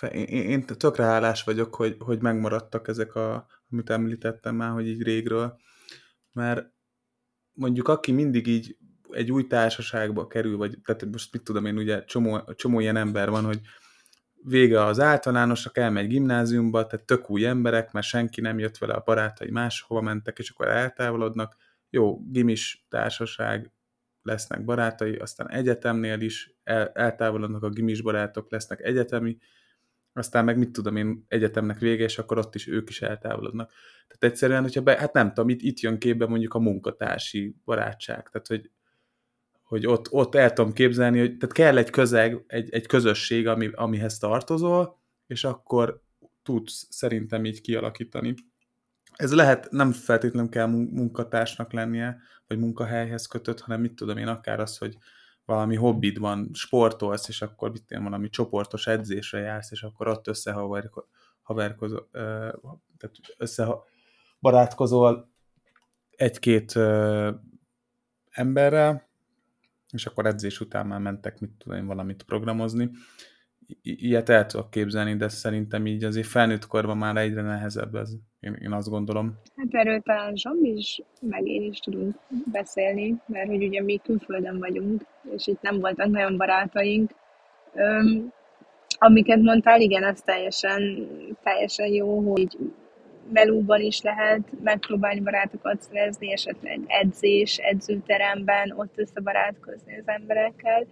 Én, 0.00 0.26
én 0.26 0.66
tökre 0.66 1.04
hálás 1.04 1.42
vagyok, 1.42 1.74
hogy, 1.74 1.96
hogy 1.98 2.20
megmaradtak 2.20 2.88
ezek, 2.88 3.14
a, 3.14 3.46
amit 3.70 3.90
említettem 3.90 4.54
már, 4.54 4.70
hogy 4.70 4.88
így 4.88 5.02
régről, 5.02 5.60
mert 6.32 6.72
mondjuk 7.52 7.88
aki 7.88 8.12
mindig 8.12 8.46
így 8.46 8.76
egy 9.14 9.32
új 9.32 9.46
társaságba 9.46 10.26
kerül, 10.26 10.56
vagy 10.56 10.78
tehát 10.84 11.04
most 11.12 11.32
mit 11.32 11.42
tudom 11.42 11.64
én, 11.64 11.76
ugye 11.76 12.04
csomó, 12.04 12.54
csomó 12.54 12.80
ilyen 12.80 12.96
ember 12.96 13.30
van, 13.30 13.44
hogy 13.44 13.60
vége 14.44 14.84
az 14.84 15.00
általánosnak, 15.00 15.76
elmegy 15.76 16.06
gimnáziumba, 16.06 16.86
tehát 16.86 17.06
tök 17.06 17.30
új 17.30 17.46
emberek, 17.46 17.92
mert 17.92 18.06
senki 18.06 18.40
nem 18.40 18.58
jött 18.58 18.78
vele, 18.78 18.94
a 18.94 19.02
barátai 19.04 19.50
máshova 19.50 20.00
mentek, 20.00 20.38
és 20.38 20.50
akkor 20.50 20.68
eltávolodnak. 20.68 21.56
Jó, 21.90 22.20
gimis 22.30 22.86
társaság, 22.88 23.72
lesznek 24.22 24.64
barátai, 24.64 25.16
aztán 25.16 25.50
egyetemnél 25.50 26.20
is 26.20 26.54
el, 26.62 26.88
eltávolodnak 26.88 27.62
a 27.62 27.68
gimis 27.68 28.02
barátok, 28.02 28.50
lesznek 28.50 28.80
egyetemi, 28.80 29.38
aztán 30.12 30.44
meg 30.44 30.58
mit 30.58 30.70
tudom 30.70 30.96
én, 30.96 31.24
egyetemnek 31.28 31.78
vége, 31.78 32.04
és 32.04 32.18
akkor 32.18 32.38
ott 32.38 32.54
is 32.54 32.66
ők 32.66 32.88
is 32.88 33.02
eltávolodnak. 33.02 33.70
Tehát 34.08 34.32
egyszerűen, 34.34 34.62
hogyha 34.62 34.82
be, 34.82 34.96
hát 34.96 35.12
nem 35.12 35.28
tudom, 35.28 35.48
itt, 35.48 35.60
itt 35.60 35.80
jön 35.80 35.98
képbe 35.98 36.26
mondjuk 36.26 36.54
a 36.54 36.58
munkatársi 36.58 37.56
barátság, 37.64 38.28
tehát 38.30 38.46
hogy 38.46 38.70
hogy 39.64 39.86
ott, 39.86 40.12
ott 40.12 40.34
el 40.34 40.52
tudom 40.52 40.72
képzelni, 40.72 41.18
hogy 41.18 41.36
tehát 41.36 41.54
kell 41.54 41.76
egy 41.76 41.90
közeg, 41.90 42.44
egy, 42.46 42.70
egy 42.70 42.86
közösség, 42.86 43.46
ami, 43.46 43.70
amihez 43.72 44.18
tartozol, 44.18 45.00
és 45.26 45.44
akkor 45.44 46.02
tudsz 46.42 46.86
szerintem 46.90 47.44
így 47.44 47.60
kialakítani. 47.60 48.34
Ez 49.16 49.32
lehet, 49.32 49.70
nem 49.70 49.92
feltétlenül 49.92 50.50
kell 50.50 50.66
munkatársnak 50.66 51.72
lennie, 51.72 52.18
vagy 52.46 52.58
munkahelyhez 52.58 53.26
kötött, 53.26 53.60
hanem 53.60 53.80
mit 53.80 53.94
tudom 53.94 54.16
én, 54.16 54.28
akár 54.28 54.60
az, 54.60 54.78
hogy 54.78 54.96
valami 55.44 55.76
hobbid 55.76 56.18
van, 56.18 56.50
sportolsz, 56.52 57.28
és 57.28 57.42
akkor 57.42 57.70
mit 57.70 57.84
tudom, 57.84 58.04
valami 58.04 58.28
csoportos 58.28 58.86
edzésre 58.86 59.38
jársz, 59.38 59.70
és 59.70 59.82
akkor 59.82 60.08
ott 60.08 60.26
összehaverkozol, 60.26 62.08
tehát 62.96 63.16
összebarátkozol 63.36 65.32
egy-két 66.10 66.78
emberrel, 68.30 69.03
és 69.94 70.06
akkor 70.06 70.26
edzés 70.26 70.60
után 70.60 70.86
már 70.86 71.00
mentek, 71.00 71.40
mit 71.40 71.50
tudom 71.58 71.78
én, 71.78 71.86
valamit 71.86 72.22
programozni. 72.22 72.90
I- 73.66 74.06
ilyet 74.06 74.28
el 74.28 74.46
tudok 74.46 74.70
képzelni, 74.70 75.16
de 75.16 75.28
szerintem 75.28 75.86
így 75.86 76.04
azért 76.04 76.26
felnőtt 76.26 76.66
korban 76.66 76.96
már 76.96 77.16
egyre 77.16 77.42
nehezebb 77.42 77.94
ez, 77.94 78.10
én, 78.40 78.52
én 78.52 78.72
azt 78.72 78.88
gondolom. 78.88 79.38
Hát 79.56 79.66
erről 79.70 80.00
talán 80.00 80.36
Zsombi 80.36 80.76
is, 80.76 81.02
meg 81.20 81.46
én 81.46 81.62
is 81.62 81.78
tudunk 81.78 82.14
beszélni, 82.52 83.20
mert 83.26 83.48
hogy 83.48 83.64
ugye 83.64 83.82
mi 83.82 83.96
külföldön 83.96 84.58
vagyunk, 84.58 85.02
és 85.36 85.46
itt 85.46 85.60
nem 85.60 85.80
voltak 85.80 86.08
nagyon 86.08 86.36
barátaink. 86.36 87.10
Öm, 87.74 88.32
amiket 88.98 89.40
mondtál, 89.40 89.80
igen, 89.80 90.04
az 90.04 90.20
teljesen, 90.20 91.08
teljesen 91.42 91.86
jó, 91.86 92.32
hogy 92.32 92.56
melúban 93.32 93.80
is 93.80 94.02
lehet 94.02 94.40
megpróbálni 94.62 95.20
barátokat 95.20 95.80
szerezni, 95.80 96.32
esetleg 96.32 96.80
edzés, 96.86 97.56
edzőteremben, 97.56 98.72
ott 98.76 98.92
összebarátkozni 98.98 99.96
az 99.98 100.08
emberekkel. 100.08 100.86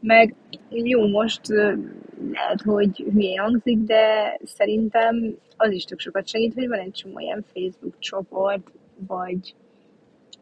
Meg 0.00 0.34
jó, 0.70 1.08
most 1.08 1.40
lehet, 2.32 2.60
hogy 2.64 3.04
hülye 3.12 3.40
hangzik, 3.40 3.78
de 3.78 4.36
szerintem 4.44 5.34
az 5.56 5.70
is 5.70 5.84
tök 5.84 6.00
sokat 6.00 6.28
segít, 6.28 6.54
hogy 6.54 6.68
van 6.68 6.78
egy 6.78 6.92
csomó 6.92 7.18
ilyen 7.18 7.44
Facebook 7.52 7.98
csoport, 7.98 8.70
vagy, 9.06 9.54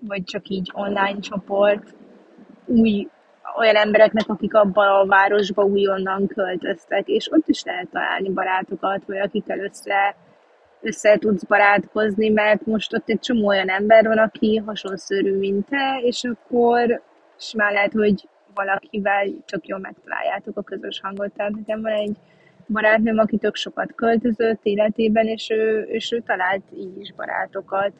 vagy 0.00 0.24
csak 0.24 0.48
így 0.48 0.70
online 0.74 1.18
csoport, 1.20 1.94
új 2.64 3.08
olyan 3.56 3.76
embereknek, 3.76 4.28
akik 4.28 4.54
abban 4.54 4.86
a 4.86 5.06
városba 5.06 5.64
újonnan 5.64 6.26
költöztek, 6.26 7.08
és 7.08 7.32
ott 7.32 7.48
is 7.48 7.62
lehet 7.64 7.88
találni 7.88 8.30
barátokat, 8.30 9.04
vagy 9.06 9.18
akikkel 9.18 9.58
össze 9.58 10.16
össze 10.80 11.18
tudsz 11.18 11.44
barátkozni, 11.44 12.28
mert 12.28 12.66
most 12.66 12.94
ott 12.94 13.08
egy 13.08 13.18
csomó 13.18 13.46
olyan 13.46 13.68
ember 13.68 14.06
van, 14.06 14.18
aki 14.18 14.56
hasonszörű, 14.56 15.38
mint 15.38 15.68
te, 15.68 16.00
és 16.02 16.24
akkor 16.24 17.02
simán 17.38 17.72
lehet, 17.72 17.92
hogy 17.92 18.28
valakivel 18.54 19.26
csak 19.44 19.66
jól 19.66 19.78
megtaláljátok 19.78 20.56
a 20.56 20.62
közös 20.62 21.00
hangot. 21.02 21.32
Tehát 21.32 21.52
nekem 21.52 21.80
van 21.82 21.92
egy 21.92 22.16
barátnőm, 22.66 23.18
aki 23.18 23.36
tök 23.36 23.54
sokat 23.54 23.94
költözött 23.94 24.60
életében, 24.62 25.26
és 25.26 25.50
ő, 25.50 25.82
és 25.82 26.12
ő 26.12 26.20
talált 26.20 26.62
így 26.76 27.00
is 27.00 27.12
barátokat, 27.12 27.92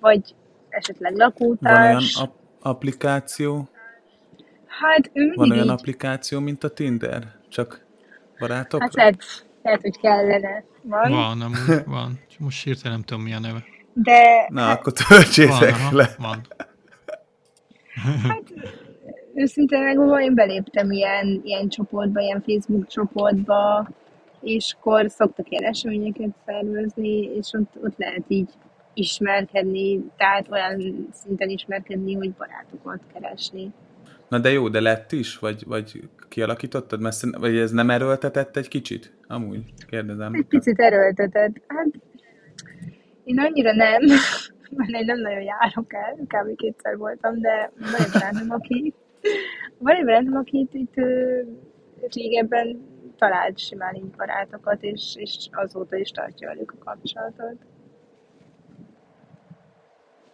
vagy 0.00 0.34
esetleg 0.68 1.16
lakótárs. 1.16 2.14
Van 2.14 2.24
olyan 2.24 2.34
applikáció? 2.60 3.68
Hát 4.66 5.10
ő 5.12 5.32
Van 5.34 5.50
olyan 5.50 5.64
így... 5.64 5.70
applikáció, 5.70 6.40
mint 6.40 6.64
a 6.64 6.68
Tinder? 6.68 7.22
Csak 7.48 7.84
barátok? 8.38 8.80
Hát 8.80 8.94
lehet, 8.94 9.46
lehet, 9.62 9.80
hogy 9.80 9.98
kellene. 9.98 10.64
Van? 10.82 11.10
Van, 11.10 11.40
amúgy 11.40 11.84
van. 11.86 12.20
Most 12.38 12.64
hirtelen 12.64 12.92
nem 12.92 13.02
tudom, 13.02 13.22
mi 13.22 13.32
a 13.32 13.38
neve. 13.38 13.64
De... 13.92 14.46
Na, 14.48 14.60
hát, 14.60 14.78
akkor 14.78 14.92
töltsétek 14.92 15.78
van, 15.78 15.94
le. 15.94 16.14
Van. 16.18 16.40
Hát, 18.28 18.42
őszintén 19.34 19.82
megmondom, 19.82 20.18
én 20.18 20.34
beléptem 20.34 20.90
ilyen, 20.90 21.40
ilyen 21.44 21.68
csoportba, 21.68 22.20
ilyen 22.20 22.42
Facebook 22.46 22.86
csoportba, 22.86 23.88
és 24.40 24.76
akkor 24.78 25.10
szoktak 25.10 25.50
ilyen 25.50 25.64
eseményeket 25.64 26.30
szervezni, 26.46 27.22
és 27.22 27.52
ott, 27.52 27.72
ott 27.84 27.98
lehet 27.98 28.24
így 28.28 28.50
ismerkedni, 28.94 30.04
tehát 30.16 30.50
olyan 30.50 31.08
szinten 31.12 31.48
ismerkedni, 31.48 32.14
hogy 32.14 32.32
barátokat 32.32 33.00
keresni. 33.12 33.72
Na 34.28 34.38
de 34.38 34.50
jó, 34.50 34.68
de 34.68 34.80
lett 34.80 35.12
is? 35.12 35.38
Vagy, 35.38 35.64
vagy 35.66 36.08
kialakítottad? 36.28 37.00
Mert, 37.00 37.20
vagy 37.38 37.56
ez 37.56 37.70
nem 37.70 37.90
erőltetett 37.90 38.56
egy 38.56 38.68
kicsit? 38.68 39.12
Amúgy, 39.26 39.64
kérdezem. 39.88 40.34
Egy 40.40 40.46
picit 40.46 40.78
erőltetett. 40.78 41.62
Hát 41.66 41.86
én 43.24 43.38
annyira 43.38 43.72
nem, 43.72 44.00
mert 44.76 44.90
én 44.90 45.04
nem 45.04 45.20
nagyon 45.20 45.42
járok 45.42 45.94
el, 45.94 46.14
kb. 46.14 46.56
kétszer 46.56 46.96
voltam, 46.96 47.40
de 47.40 47.72
van 47.78 47.94
egy 47.98 48.10
barátom, 48.12 48.50
aki, 48.50 48.94
van 49.78 49.94
egy 49.94 50.04
barátom, 50.04 50.36
aki 50.36 50.58
itt, 50.58 50.74
itt 50.74 50.94
régebben 52.12 52.96
talált 53.16 53.58
simán 53.58 53.94
így 53.94 54.10
barátokat, 54.16 54.82
és, 54.82 55.16
és 55.16 55.48
azóta 55.52 55.96
is 55.96 56.10
tartja 56.10 56.48
velük 56.48 56.74
a 56.78 56.84
kapcsolatot. 56.84 57.56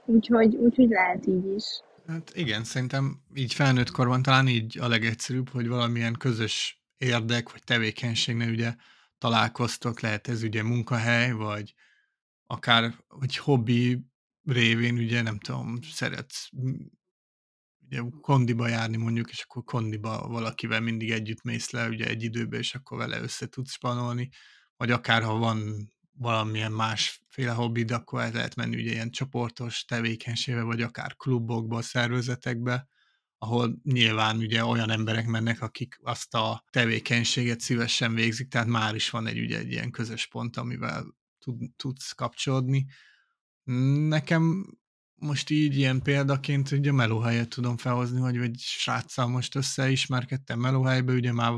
Úgyhogy, 0.04 0.54
úgyhogy 0.54 0.88
lehet 0.88 1.26
így 1.26 1.54
is. 1.54 1.80
Hát 2.06 2.32
igen, 2.34 2.64
szerintem 2.64 3.22
így 3.34 3.54
felnőtt 3.54 3.90
korban 3.90 4.22
talán 4.22 4.48
így 4.48 4.78
a 4.78 4.88
legegyszerűbb, 4.88 5.48
hogy 5.48 5.68
valamilyen 5.68 6.12
közös 6.12 6.82
érdek 6.96 7.50
vagy 7.50 7.62
tevékenységnél 7.64 8.50
ugye 8.50 8.74
találkoztok, 9.18 10.00
lehet 10.00 10.28
ez 10.28 10.42
ugye 10.42 10.62
munkahely, 10.62 11.32
vagy 11.32 11.74
akár 12.46 12.94
hogy 13.08 13.36
hobbi 13.36 14.06
révén 14.42 14.98
ugye 14.98 15.22
nem 15.22 15.38
tudom, 15.38 15.82
szeretsz 15.82 16.48
ugye 17.86 18.02
kondiba 18.20 18.68
járni 18.68 18.96
mondjuk, 18.96 19.30
és 19.30 19.42
akkor 19.42 19.64
kondiba 19.64 20.28
valakivel 20.28 20.80
mindig 20.80 21.10
együtt 21.10 21.42
mész 21.42 21.70
le 21.70 21.88
ugye 21.88 22.06
egy 22.06 22.22
időben, 22.22 22.60
és 22.60 22.74
akkor 22.74 22.98
vele 22.98 23.20
össze 23.20 23.46
tudsz 23.46 23.72
spanolni, 23.72 24.28
vagy 24.76 24.90
akár 24.90 25.22
ha 25.22 25.34
van 25.38 25.88
valamilyen 26.18 26.72
másféle 26.72 27.52
hobbid, 27.52 27.90
akkor 27.90 28.20
el 28.20 28.32
lehet 28.32 28.54
menni 28.54 28.76
ugye 28.76 28.92
ilyen 28.92 29.10
csoportos 29.10 29.84
tevékenységbe, 29.84 30.62
vagy 30.62 30.82
akár 30.82 31.16
klubokba, 31.16 31.82
szervezetekbe, 31.82 32.88
ahol 33.38 33.78
nyilván 33.82 34.36
ugye 34.36 34.64
olyan 34.64 34.90
emberek 34.90 35.26
mennek, 35.26 35.62
akik 35.62 35.98
azt 36.02 36.34
a 36.34 36.64
tevékenységet 36.70 37.60
szívesen 37.60 38.14
végzik, 38.14 38.48
tehát 38.48 38.66
már 38.66 38.94
is 38.94 39.10
van 39.10 39.26
egy, 39.26 39.38
ugye, 39.40 39.58
egy 39.58 39.70
ilyen 39.70 39.90
közös 39.90 40.26
pont, 40.26 40.56
amivel 40.56 41.14
tud, 41.38 41.70
tudsz 41.76 42.12
kapcsolódni. 42.12 42.86
Nekem 44.08 44.66
most 45.14 45.50
így 45.50 45.76
ilyen 45.76 46.02
példaként 46.02 46.70
ugye 46.70 46.92
melóhelyet 46.92 47.48
tudom 47.48 47.76
felhozni, 47.76 48.20
hogy 48.20 48.36
egy 48.36 48.58
sráccal 48.58 49.26
most 49.26 49.54
összeismerkedtem 49.54 50.60
melóhelybe, 50.60 51.12
ugye 51.12 51.32
már 51.32 51.52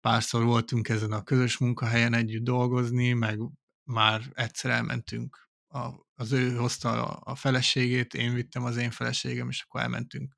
párszor 0.00 0.44
voltunk 0.44 0.88
ezen 0.88 1.12
a 1.12 1.22
közös 1.22 1.58
munkahelyen 1.58 2.14
együtt 2.14 2.44
dolgozni, 2.44 3.12
meg 3.12 3.38
már 3.84 4.22
egyszer 4.34 4.70
elmentünk, 4.70 5.48
a, 5.68 5.88
az 6.14 6.32
ő 6.32 6.56
hozta 6.56 7.04
a, 7.04 7.20
a 7.24 7.34
feleségét, 7.34 8.14
én 8.14 8.34
vittem 8.34 8.64
az 8.64 8.76
én 8.76 8.90
feleségem, 8.90 9.48
és 9.48 9.62
akkor 9.62 9.80
elmentünk 9.80 10.34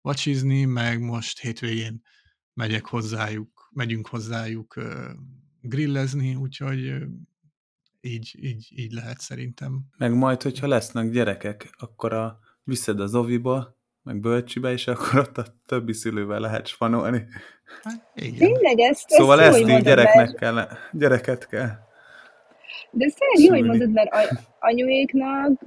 vacsizni, 0.00 0.64
meg 0.64 1.00
most 1.00 1.40
hétvégén 1.40 2.02
megyek 2.52 2.86
hozzájuk, 2.86 3.68
megyünk 3.72 4.08
hozzájuk 4.08 4.76
uh, 4.76 5.10
grillezni, 5.60 6.34
úgyhogy 6.34 6.88
uh, 6.88 7.02
így, 8.00 8.36
így, 8.40 8.68
így 8.70 8.92
lehet 8.92 9.20
szerintem. 9.20 9.84
Meg 9.96 10.14
majd, 10.14 10.42
hogyha 10.42 10.66
lesznek 10.66 11.10
gyerekek, 11.10 11.74
akkor 11.78 12.12
a, 12.12 12.38
viszed 12.62 13.00
az 13.00 13.14
oviba, 13.14 13.78
meg 14.02 14.20
bölcsibe, 14.20 14.72
és 14.72 14.86
akkor 14.86 15.18
ott 15.18 15.38
a 15.38 15.60
többi 15.66 15.92
szülővel 15.92 16.40
lehet 16.40 16.66
spanolni. 16.66 17.26
Hát, 17.82 18.10
igen. 18.14 18.38
Tényleg 18.38 18.78
ezt, 18.78 19.08
Szóval 19.08 19.40
ezt 19.40 19.58
így 19.58 19.82
gyereknek 19.82 20.34
kell, 20.34 20.68
gyereket 20.92 21.46
kell. 21.46 21.70
De 22.94 23.10
tényleg 23.18 23.44
jó, 23.44 23.50
hogy 23.50 23.64
mondod, 23.64 23.92
mert 23.92 24.10
anyuéknak 24.58 25.62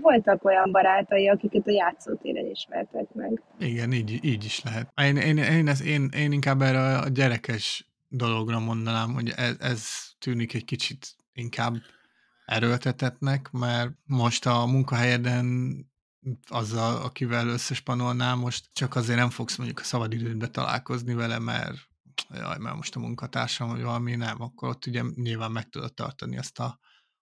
voltak 0.00 0.44
olyan 0.44 0.70
barátai, 0.70 1.28
akiket 1.28 1.66
a 1.66 1.70
játszótéren 1.70 2.46
ismertek 2.46 3.12
meg. 3.14 3.42
Igen, 3.58 3.92
így, 3.92 4.24
így 4.24 4.44
is 4.44 4.62
lehet. 4.62 4.92
Én, 5.02 5.16
én, 5.16 5.36
én, 5.36 5.68
ez, 5.68 5.82
én, 5.82 6.08
én 6.16 6.32
inkább 6.32 6.62
erre 6.62 6.98
a 6.98 7.08
gyerekes 7.08 7.92
dologra 8.08 8.58
mondanám, 8.58 9.12
hogy 9.12 9.32
ez, 9.36 9.56
ez 9.60 9.88
tűnik 10.18 10.54
egy 10.54 10.64
kicsit 10.64 11.06
inkább 11.32 11.74
erőltetetnek, 12.46 13.50
mert 13.50 13.90
most 14.06 14.46
a 14.46 14.66
munkahelyeden 14.66 15.46
azzal, 16.48 17.02
akivel 17.02 17.48
összespanolnál, 17.48 18.34
most 18.34 18.68
csak 18.72 18.96
azért 18.96 19.18
nem 19.18 19.30
fogsz 19.30 19.56
mondjuk 19.56 19.78
a 19.78 19.84
szabadidődbe 19.84 20.46
találkozni 20.46 21.14
vele, 21.14 21.38
mert 21.38 21.76
jaj, 22.34 22.58
mert 22.58 22.76
most 22.76 22.96
a 22.96 23.00
munkatársam, 23.00 23.68
vagy 23.68 23.82
valami 23.82 24.16
nem, 24.16 24.42
akkor 24.42 24.68
ott 24.68 24.86
ugye 24.86 25.02
nyilván 25.14 25.52
meg 25.52 25.68
tudod 25.68 25.94
tartani 25.94 26.38
azt 26.38 26.58
a 26.58 26.78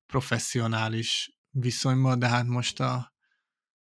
professzionális 0.07 1.38
viszonyban, 1.50 2.18
de 2.18 2.29
hát 2.29 2.46
most 2.46 2.81
a 2.81 3.12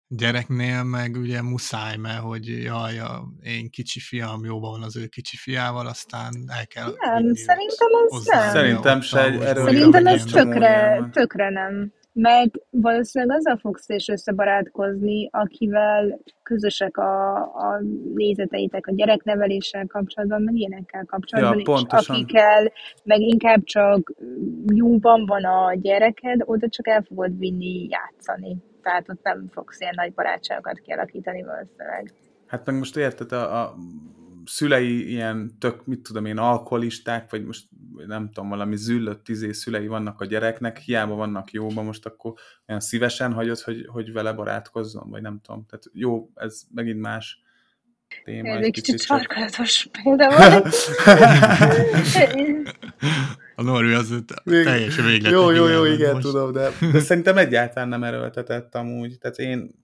gyereknél 0.07 0.83
meg 0.83 1.17
ugye 1.17 1.43
muszáj, 1.43 1.97
mert 1.97 2.21
hogy 2.21 2.47
jaj, 2.47 2.99
a 2.99 3.25
én 3.41 3.71
kicsi 3.71 4.01
fiam 4.01 4.45
jóban 4.45 4.71
van 4.71 4.83
az 4.83 4.97
ő 4.97 5.07
kicsi 5.07 5.37
fiával, 5.37 5.87
aztán 5.87 6.33
el 6.47 6.67
kell 6.67 6.95
Nem, 6.99 7.35
szerintem 7.35 7.89
hozzá, 8.09 8.41
nem. 8.41 8.51
Szerintem 8.51 9.01
se 9.01 9.25
egy 9.25 9.41
Szerintem 9.41 10.07
ez 10.07 10.25
tökre, 10.25 11.09
tökre 11.13 11.51
nem. 11.51 11.93
Mert 12.15 12.55
valószínűleg 12.71 13.37
azzal 13.37 13.57
fogsz 13.57 13.89
és 13.89 14.09
összebarátkozni, 14.09 15.29
akivel 15.33 16.19
közösek 16.43 16.97
a, 16.97 17.37
a 17.43 17.81
nézeteitek 18.15 18.87
a 18.87 18.95
gyerekneveléssel 18.95 19.87
kapcsolatban, 19.87 20.43
meg 20.43 20.55
ilyenekkel 20.55 21.05
kapcsolatban, 21.05 21.59
Ja, 21.59 21.99
és 21.99 22.09
akikkel 22.09 22.73
meg 23.05 23.21
inkább 23.21 23.63
csak 23.63 24.13
jóban 24.67 25.27
van 25.27 25.45
a 25.45 25.75
gyereked, 25.75 26.43
oda 26.45 26.69
csak 26.69 26.89
el 26.89 27.03
fogod 27.03 27.39
vinni 27.39 27.89
játszani. 27.89 28.57
Tehát 28.83 29.09
ott 29.09 29.23
nem 29.23 29.49
fogsz 29.53 29.81
ilyen 29.81 29.95
nagy 29.97 30.13
barátságokat 30.13 30.79
kialakítani 30.79 31.43
valószínűleg. 31.43 32.13
Hát 32.47 32.67
meg 32.67 32.79
most 32.79 32.97
érted, 32.97 33.33
a, 33.33 33.63
a 33.63 33.75
szülei 34.45 35.11
ilyen 35.11 35.59
tök, 35.59 35.87
mit 35.87 36.01
tudom 36.01 36.25
én, 36.25 36.39
alkoholisták, 36.39 37.31
vagy 37.31 37.45
most 37.45 37.69
nem 38.07 38.27
tudom, 38.27 38.49
valami 38.49 38.77
züllött 38.77 39.29
izé 39.29 39.53
szülei 39.53 39.87
vannak 39.87 40.21
a 40.21 40.25
gyereknek, 40.25 40.79
hiába 40.79 41.15
vannak 41.15 41.51
jóban, 41.51 41.85
most 41.85 42.07
akkor 42.07 42.33
olyan 42.69 42.81
szívesen 42.81 43.33
hagyod, 43.33 43.59
hogy, 43.59 43.87
hogy 43.89 44.13
vele 44.13 44.33
barátkozzon, 44.33 45.11
vagy 45.11 45.23
nem 45.23 45.41
tudom. 45.43 45.67
Tehát 45.67 45.85
jó, 45.93 46.31
ez 46.35 46.63
megint 46.75 47.01
más 47.01 47.43
téma. 48.25 48.49
Ez 48.49 48.65
egy 48.65 48.73
kicsit 48.73 49.03
csak. 49.03 49.19
sarkalatos 49.19 49.89
példa 50.03 50.37
volt. 50.37 50.75
A 53.57 53.63
Norvi 53.63 53.93
az 53.93 54.11
Még- 54.45 54.65
teljesen 54.65 55.07
véglet. 55.07 55.33
Jó, 55.33 55.51
jó, 55.51 55.67
jó, 55.67 55.85
igen, 55.85 56.21
tudom, 56.21 56.53
de, 56.53 56.71
de 56.93 57.01
szerintem 57.01 57.37
egyáltalán 57.37 57.89
nem 57.89 58.05
erőltetett 58.05 58.75
amúgy. 58.75 59.19
Tehát 59.19 59.39
én 59.39 59.75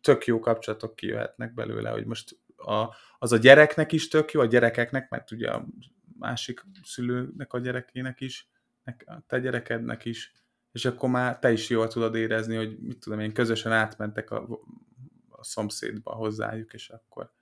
tök 0.00 0.24
jó 0.24 0.38
kapcsolatok 0.38 0.96
kijöhetnek 0.96 1.54
belőle, 1.54 1.90
hogy 1.90 2.06
most 2.06 2.38
a, 2.56 2.94
az 3.26 3.32
a 3.32 3.36
gyereknek 3.36 3.92
is 3.92 4.08
tök 4.08 4.32
jó, 4.32 4.40
a 4.40 4.46
gyerekeknek, 4.46 5.10
mert 5.10 5.30
ugye 5.30 5.50
a 5.50 5.66
másik 6.18 6.64
szülőnek 6.82 7.52
a 7.52 7.58
gyerekének 7.58 8.20
is, 8.20 8.48
a 8.84 9.20
te 9.26 9.38
gyerekednek 9.38 10.04
is, 10.04 10.32
és 10.72 10.84
akkor 10.84 11.08
már 11.08 11.38
te 11.38 11.52
is 11.52 11.68
jól 11.68 11.88
tudod 11.88 12.14
érezni, 12.14 12.56
hogy 12.56 12.78
mit 12.78 12.98
tudom 12.98 13.20
én, 13.20 13.32
közösen 13.32 13.72
átmentek 13.72 14.30
a, 14.30 14.60
a 15.28 15.44
szomszédba 15.44 16.12
hozzájuk, 16.12 16.72
és 16.72 16.88
akkor 16.88 17.32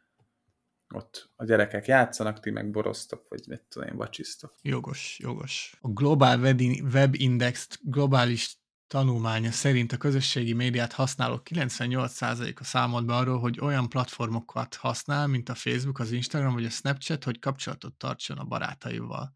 ott 0.94 1.30
a 1.36 1.44
gyerekek 1.44 1.86
játszanak, 1.86 2.40
ti 2.40 2.50
meg 2.50 2.70
borosztok, 2.70 3.28
vagy 3.28 3.42
mit 3.48 3.62
tudom 3.68 3.88
én, 3.88 3.96
vacsisztok. 3.96 4.54
Jogos, 4.62 5.18
jogos. 5.18 5.78
A 5.80 5.88
Global 5.88 6.40
Web- 6.40 6.92
Web 6.92 7.14
Index 7.14 7.78
globális 7.82 8.56
tanulmánya 8.94 9.50
szerint 9.50 9.92
a 9.92 9.96
közösségi 9.96 10.52
médiát 10.52 10.92
használók 10.92 11.42
98%-a 11.54 12.64
számolt 12.64 13.06
be 13.06 13.14
arról, 13.14 13.38
hogy 13.38 13.60
olyan 13.60 13.88
platformokat 13.88 14.74
használ, 14.74 15.26
mint 15.26 15.48
a 15.48 15.54
Facebook, 15.54 15.98
az 15.98 16.12
Instagram 16.12 16.52
vagy 16.52 16.64
a 16.64 16.68
Snapchat, 16.68 17.24
hogy 17.24 17.38
kapcsolatot 17.38 17.94
tartson 17.94 18.38
a 18.38 18.44
barátaival. 18.44 19.34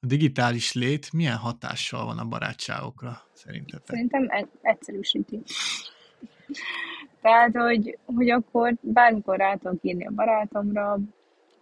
A 0.00 0.06
digitális 0.06 0.72
lét 0.72 1.12
milyen 1.12 1.36
hatással 1.36 2.04
van 2.04 2.18
a 2.18 2.24
barátságokra, 2.24 3.22
szerintetek? 3.32 3.86
Szerintem 3.86 4.26
e- 4.28 4.48
egyszerűsíti. 4.60 5.42
Tehát, 7.20 7.56
hogy, 7.56 7.98
hogy 8.04 8.30
akkor 8.30 8.74
bármikor 8.80 9.36
rá 9.36 9.54
tudok 9.54 9.78
írni 9.82 10.06
a 10.06 10.10
barátomra, 10.10 10.98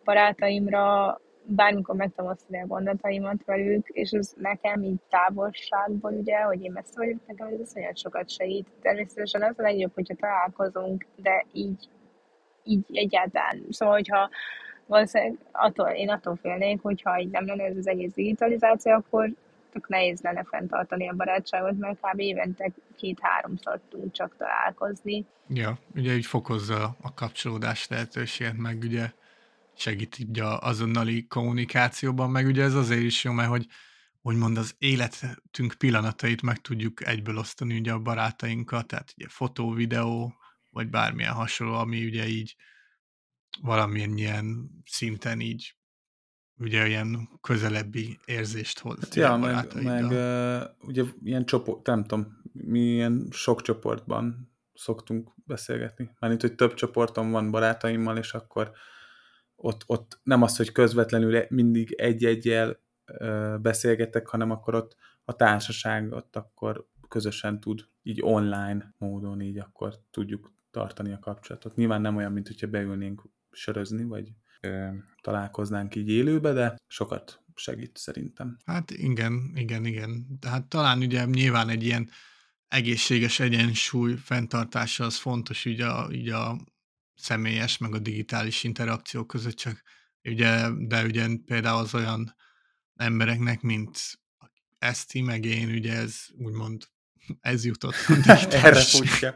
barátaimra, 0.05 1.21
bármikor 1.47 1.95
meg 1.95 2.13
tudom 2.15 2.31
osztani 2.31 2.61
a 2.61 2.67
gondolataimat 2.67 3.45
velük, 3.45 3.89
és 3.89 4.11
ez 4.11 4.33
nekem 4.37 4.83
így 4.83 5.01
távolságból, 5.09 6.13
ugye, 6.13 6.41
hogy 6.41 6.63
én 6.63 6.73
messze 6.73 6.93
vagyok, 6.97 7.27
nekem 7.27 7.47
ez 7.47 7.61
iszonyat 7.61 7.99
sokat 7.99 8.31
segít. 8.31 8.69
Természetesen 8.81 9.43
az 9.43 9.59
a 9.59 9.63
legjobb, 9.63 9.95
hogyha 9.95 10.15
találkozunk, 10.15 11.07
de 11.17 11.45
így, 11.53 11.89
így 12.65 12.85
egyáltalán. 12.93 13.65
Szóval, 13.71 13.95
hogyha 13.95 14.31
valószínűleg 14.87 15.39
attól, 15.53 15.89
én 15.89 16.11
attól 16.11 16.37
félnék, 16.37 16.83
hogyha 16.83 17.21
így 17.21 17.31
nem 17.31 17.47
lenne 17.47 17.65
ez 17.65 17.77
az 17.77 17.89
egész 17.89 18.13
digitalizáció, 18.13 18.93
akkor 18.93 19.33
tök 19.73 19.89
nehéz 19.89 20.21
lenne 20.21 20.45
fenntartani 20.45 21.09
a 21.09 21.15
barátságot, 21.15 21.79
mert 21.79 21.99
kb. 22.01 22.21
évente 22.21 22.71
két-háromszor 22.97 23.81
tudunk 23.89 24.13
csak 24.13 24.37
találkozni. 24.37 25.27
Ja, 25.49 25.79
ugye 25.95 26.13
így 26.13 26.27
fokozza 26.27 26.97
a 27.03 27.15
kapcsolódás 27.15 27.89
lehetőséget, 27.89 28.57
meg 28.57 28.79
ugye 28.83 29.11
segít 29.77 30.19
így 30.19 30.41
a 30.41 30.59
azonnali 30.59 31.27
kommunikációban, 31.27 32.31
meg 32.31 32.47
ugye 32.47 32.63
ez 32.63 32.75
azért 32.75 33.03
is 33.03 33.25
jó, 33.25 33.33
mert 33.33 33.49
hogy 33.49 33.67
úgymond 34.23 34.59
az 34.59 34.75
életünk 34.79 35.75
pillanatait 35.79 36.43
meg 36.43 36.61
tudjuk 36.61 37.07
egyből 37.07 37.39
osztani 37.39 37.79
ugye 37.79 37.93
a 37.93 37.99
barátainkkal, 37.99 38.83
tehát 38.83 39.15
ugye 39.17 39.29
fotó, 39.29 39.73
videó, 39.73 40.35
vagy 40.71 40.89
bármilyen 40.89 41.33
hasonló, 41.33 41.75
ami 41.75 42.05
ugye 42.05 42.27
így 42.27 42.57
valamilyen 43.61 44.17
ilyen 44.17 44.71
szinten 44.85 45.41
így 45.41 45.77
ugye 46.57 46.87
ilyen 46.87 47.29
közelebbi 47.41 48.19
érzést 48.25 48.79
hoz 48.79 48.99
Hát 49.01 49.15
ja, 49.15 49.37
meg, 49.37 49.83
meg 49.83 50.05
uh, 50.05 50.89
ugye 50.89 51.05
ilyen 51.23 51.45
csoport, 51.45 51.87
nem 51.87 52.05
tudom, 52.05 52.43
mi 52.53 52.81
ilyen 52.81 53.29
sok 53.31 53.63
csoportban 53.63 54.53
szoktunk 54.75 55.31
beszélgetni. 55.47 56.11
Mármint, 56.19 56.43
hogy 56.43 56.55
több 56.55 56.75
csoportom 56.75 57.31
van 57.31 57.51
barátaimmal, 57.51 58.17
és 58.17 58.33
akkor 58.33 58.73
ott, 59.63 59.83
ott 59.87 60.21
nem 60.23 60.43
az, 60.43 60.57
hogy 60.57 60.73
közvetlenül 60.73 61.45
mindig 61.49 61.93
egy-egyel 61.93 62.81
beszélgetek, 63.61 64.27
hanem 64.27 64.51
akkor 64.51 64.75
ott 64.75 64.97
a 65.25 65.37
társaság 65.37 66.13
ott 66.13 66.37
akkor 66.37 66.89
közösen 67.09 67.61
tud, 67.61 67.89
így 68.03 68.19
online 68.23 68.95
módon 68.99 69.41
így 69.41 69.59
akkor 69.59 69.99
tudjuk 70.11 70.53
tartani 70.71 71.13
a 71.13 71.19
kapcsolatot. 71.19 71.75
Nyilván 71.75 72.01
nem 72.01 72.17
olyan, 72.17 72.33
mint 72.33 72.47
hogyha 72.47 72.67
beülnénk 72.67 73.23
sörözni, 73.51 74.05
vagy 74.05 74.33
ö, 74.61 74.89
találkoznánk 75.21 75.95
így 75.95 76.09
élőbe, 76.09 76.53
de 76.53 76.77
sokat 76.87 77.43
segít 77.55 77.97
szerintem. 77.97 78.57
Hát 78.65 78.91
igen, 78.91 79.53
igen, 79.55 79.85
igen. 79.85 80.39
Tehát 80.41 80.69
talán 80.69 80.99
ugye 80.99 81.25
nyilván 81.25 81.69
egy 81.69 81.83
ilyen 81.83 82.09
egészséges 82.69 83.41
egyensúly 83.41 84.15
fenntartása 84.15 85.05
az 85.05 85.17
fontos 85.17 85.65
így 85.65 85.81
a, 85.81 86.09
így 86.13 86.29
a 86.29 86.57
személyes 87.23 87.79
meg 87.79 87.95
a 87.95 87.99
digitális 87.99 88.65
interakció 88.65 89.25
között, 89.25 89.57
csak 89.57 89.83
ugye, 90.25 90.69
de 90.79 91.05
ugye 91.05 91.27
például 91.45 91.79
az 91.79 91.95
olyan 91.95 92.35
embereknek, 92.97 93.61
mint 93.61 94.21
Eszti, 94.79 95.21
meg 95.21 95.45
én, 95.45 95.69
ugye 95.71 95.93
ez 95.93 96.27
úgymond 96.39 96.83
ez 97.41 97.65
jutott 97.65 97.95
Erre 98.09 98.35
digitális- 98.35 98.91
futja. 98.91 99.35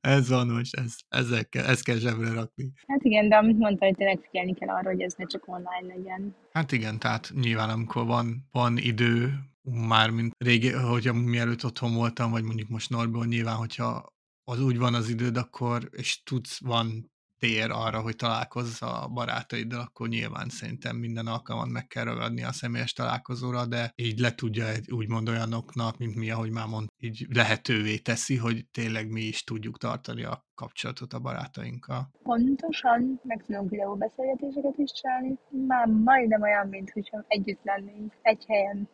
ez 0.00 0.28
van 0.28 0.46
most, 0.48 0.74
ez, 0.74 0.94
ezzel 1.08 1.48
kell, 1.48 1.64
ezt 1.64 1.84
kell 1.84 1.96
zsebre 1.96 2.32
rakni. 2.32 2.72
Hát 2.86 3.02
igen, 3.02 3.28
de 3.28 3.36
amit 3.36 3.58
mondta, 3.58 3.84
hogy 3.84 3.94
tényleg 3.94 4.20
figyelni 4.30 4.54
kell 4.54 4.68
arra, 4.68 4.90
hogy 4.90 5.00
ez 5.00 5.14
ne 5.16 5.26
csak 5.26 5.48
online 5.48 5.94
legyen. 5.94 6.36
Hát 6.52 6.72
igen, 6.72 6.98
tehát 6.98 7.30
nyilván 7.34 7.70
amikor 7.70 8.06
van, 8.06 8.48
van 8.50 8.76
idő, 8.78 9.38
már 9.62 10.10
mint 10.10 10.34
régi, 10.38 10.70
hogyha 10.70 11.12
mielőtt 11.12 11.64
otthon 11.64 11.94
voltam, 11.94 12.30
vagy 12.30 12.42
mondjuk 12.42 12.68
most 12.68 12.90
Norból, 12.90 13.26
nyilván, 13.26 13.56
hogyha 13.56 14.14
az 14.48 14.60
úgy 14.60 14.78
van 14.78 14.94
az 14.94 15.08
időd, 15.08 15.36
akkor, 15.36 15.88
és 15.92 16.22
tudsz, 16.22 16.60
van 16.60 17.10
tér 17.38 17.70
arra, 17.70 18.00
hogy 18.00 18.16
találkozz 18.16 18.82
a 18.82 19.10
barátaiddal, 19.14 19.80
akkor 19.80 20.08
nyilván 20.08 20.48
szerintem 20.48 20.96
minden 20.96 21.26
alkalmat 21.26 21.68
meg 21.68 21.86
kell 21.86 22.04
ragadni 22.04 22.42
a 22.42 22.52
személyes 22.52 22.92
találkozóra, 22.92 23.66
de 23.66 23.92
így 23.94 24.18
le 24.18 24.34
tudja 24.34 24.66
úgymond 24.92 25.28
olyanoknak, 25.28 25.98
mint 25.98 26.14
mi, 26.14 26.30
ahogy 26.30 26.50
már 26.50 26.66
mond, 26.66 26.88
így 26.98 27.26
lehetővé 27.32 27.96
teszi, 27.96 28.36
hogy 28.36 28.66
tényleg 28.72 29.10
mi 29.10 29.20
is 29.20 29.44
tudjuk 29.44 29.78
tartani 29.78 30.24
a 30.24 30.46
kapcsolatot 30.54 31.12
a 31.12 31.20
barátainkkal. 31.20 32.10
Pontosan, 32.22 33.20
meg 33.22 33.44
tudunk 33.46 33.70
videóbeszélgetéseket 33.70 34.78
is 34.78 34.90
csinálni. 34.92 35.38
Már 35.66 35.86
majdnem 35.86 36.42
olyan, 36.42 36.68
mint 36.68 36.90
hogyha 36.90 37.24
együtt 37.28 37.60
lennénk 37.62 38.12
egy 38.22 38.44
helyen. 38.46 38.88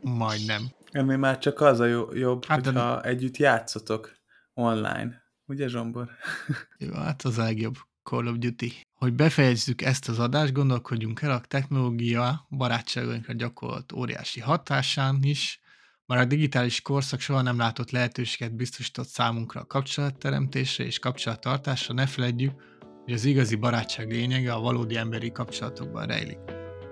Majdnem. 0.00 0.62
Ennél 0.96 1.16
már 1.16 1.38
csak 1.38 1.60
az 1.60 1.80
a 1.80 1.84
jó, 1.84 2.14
jobb, 2.14 2.44
Hát, 2.44 2.60
de- 2.60 2.70
hogyha 2.70 3.02
együtt 3.02 3.36
játszotok. 3.36 4.14
online. 4.54 5.22
Ugye, 5.46 5.68
Zsombor? 5.68 6.08
Jó, 6.78 6.92
hát 6.92 7.22
az 7.22 7.38
a 7.38 7.42
legjobb 7.42 7.74
Call 8.02 8.26
of 8.26 8.36
Duty. 8.36 8.72
Hogy 8.98 9.12
befejezzük 9.12 9.82
ezt 9.82 10.08
az 10.08 10.18
adást, 10.18 10.52
gondolkodjunk 10.52 11.22
el 11.22 11.30
a 11.30 11.40
technológia 11.40 12.46
barátságainkra 12.50 13.32
gyakorolt 13.32 13.92
óriási 13.92 14.40
hatásán 14.40 15.18
is, 15.22 15.60
már 16.06 16.18
a 16.18 16.24
digitális 16.24 16.80
korszak 16.82 17.20
soha 17.20 17.42
nem 17.42 17.58
látott 17.58 17.90
lehetőséget 17.90 18.54
biztosított 18.54 19.08
számunkra 19.08 19.60
a 19.60 19.66
kapcsolatteremtésre 19.66 20.84
és 20.84 20.98
kapcsolattartásra, 20.98 21.94
ne 21.94 22.06
feledjük, 22.06 22.52
hogy 23.04 23.12
az 23.12 23.24
igazi 23.24 23.54
barátság 23.56 24.10
lényege 24.10 24.52
a 24.52 24.60
valódi 24.60 24.96
emberi 24.96 25.32
kapcsolatokban 25.32 26.06
rejlik. 26.06 26.38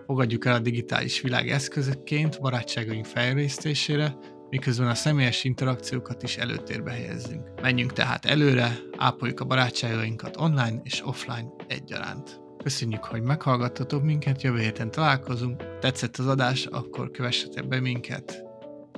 Fogadjuk 0.06 0.44
el 0.44 0.54
a 0.54 0.58
digitális 0.58 1.20
világ 1.20 1.48
eszközökként 1.48 2.40
barátságaink 2.40 3.04
fejlesztésére, 3.04 4.16
miközben 4.50 4.88
a 4.88 4.94
személyes 4.94 5.44
interakciókat 5.44 6.22
is 6.22 6.36
előtérbe 6.36 6.90
helyezzünk. 6.90 7.60
Menjünk 7.62 7.92
tehát 7.92 8.24
előre, 8.24 8.78
ápoljuk 8.96 9.40
a 9.40 9.44
barátságainkat 9.44 10.36
online 10.36 10.80
és 10.82 11.06
offline 11.06 11.48
egyaránt. 11.66 12.40
Köszönjük, 12.62 13.04
hogy 13.04 13.22
meghallgattatok 13.22 14.02
minket, 14.02 14.42
jövő 14.42 14.58
héten 14.58 14.90
találkozunk. 14.90 15.78
Tetszett 15.80 16.16
az 16.16 16.26
adás, 16.26 16.66
akkor 16.66 17.10
kövessetek 17.10 17.68
be 17.68 17.80
minket, 17.80 18.44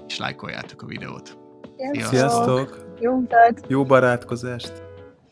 és 0.06 0.18
lájkoljátok 0.18 0.82
a 0.82 0.86
videót. 0.86 1.38
Sziasztok! 1.76 2.08
Sziasztok! 2.08 2.86
Jó 3.00 3.12
utat! 3.12 3.60
Jó 3.68 3.84
barátkozást! 3.84 4.85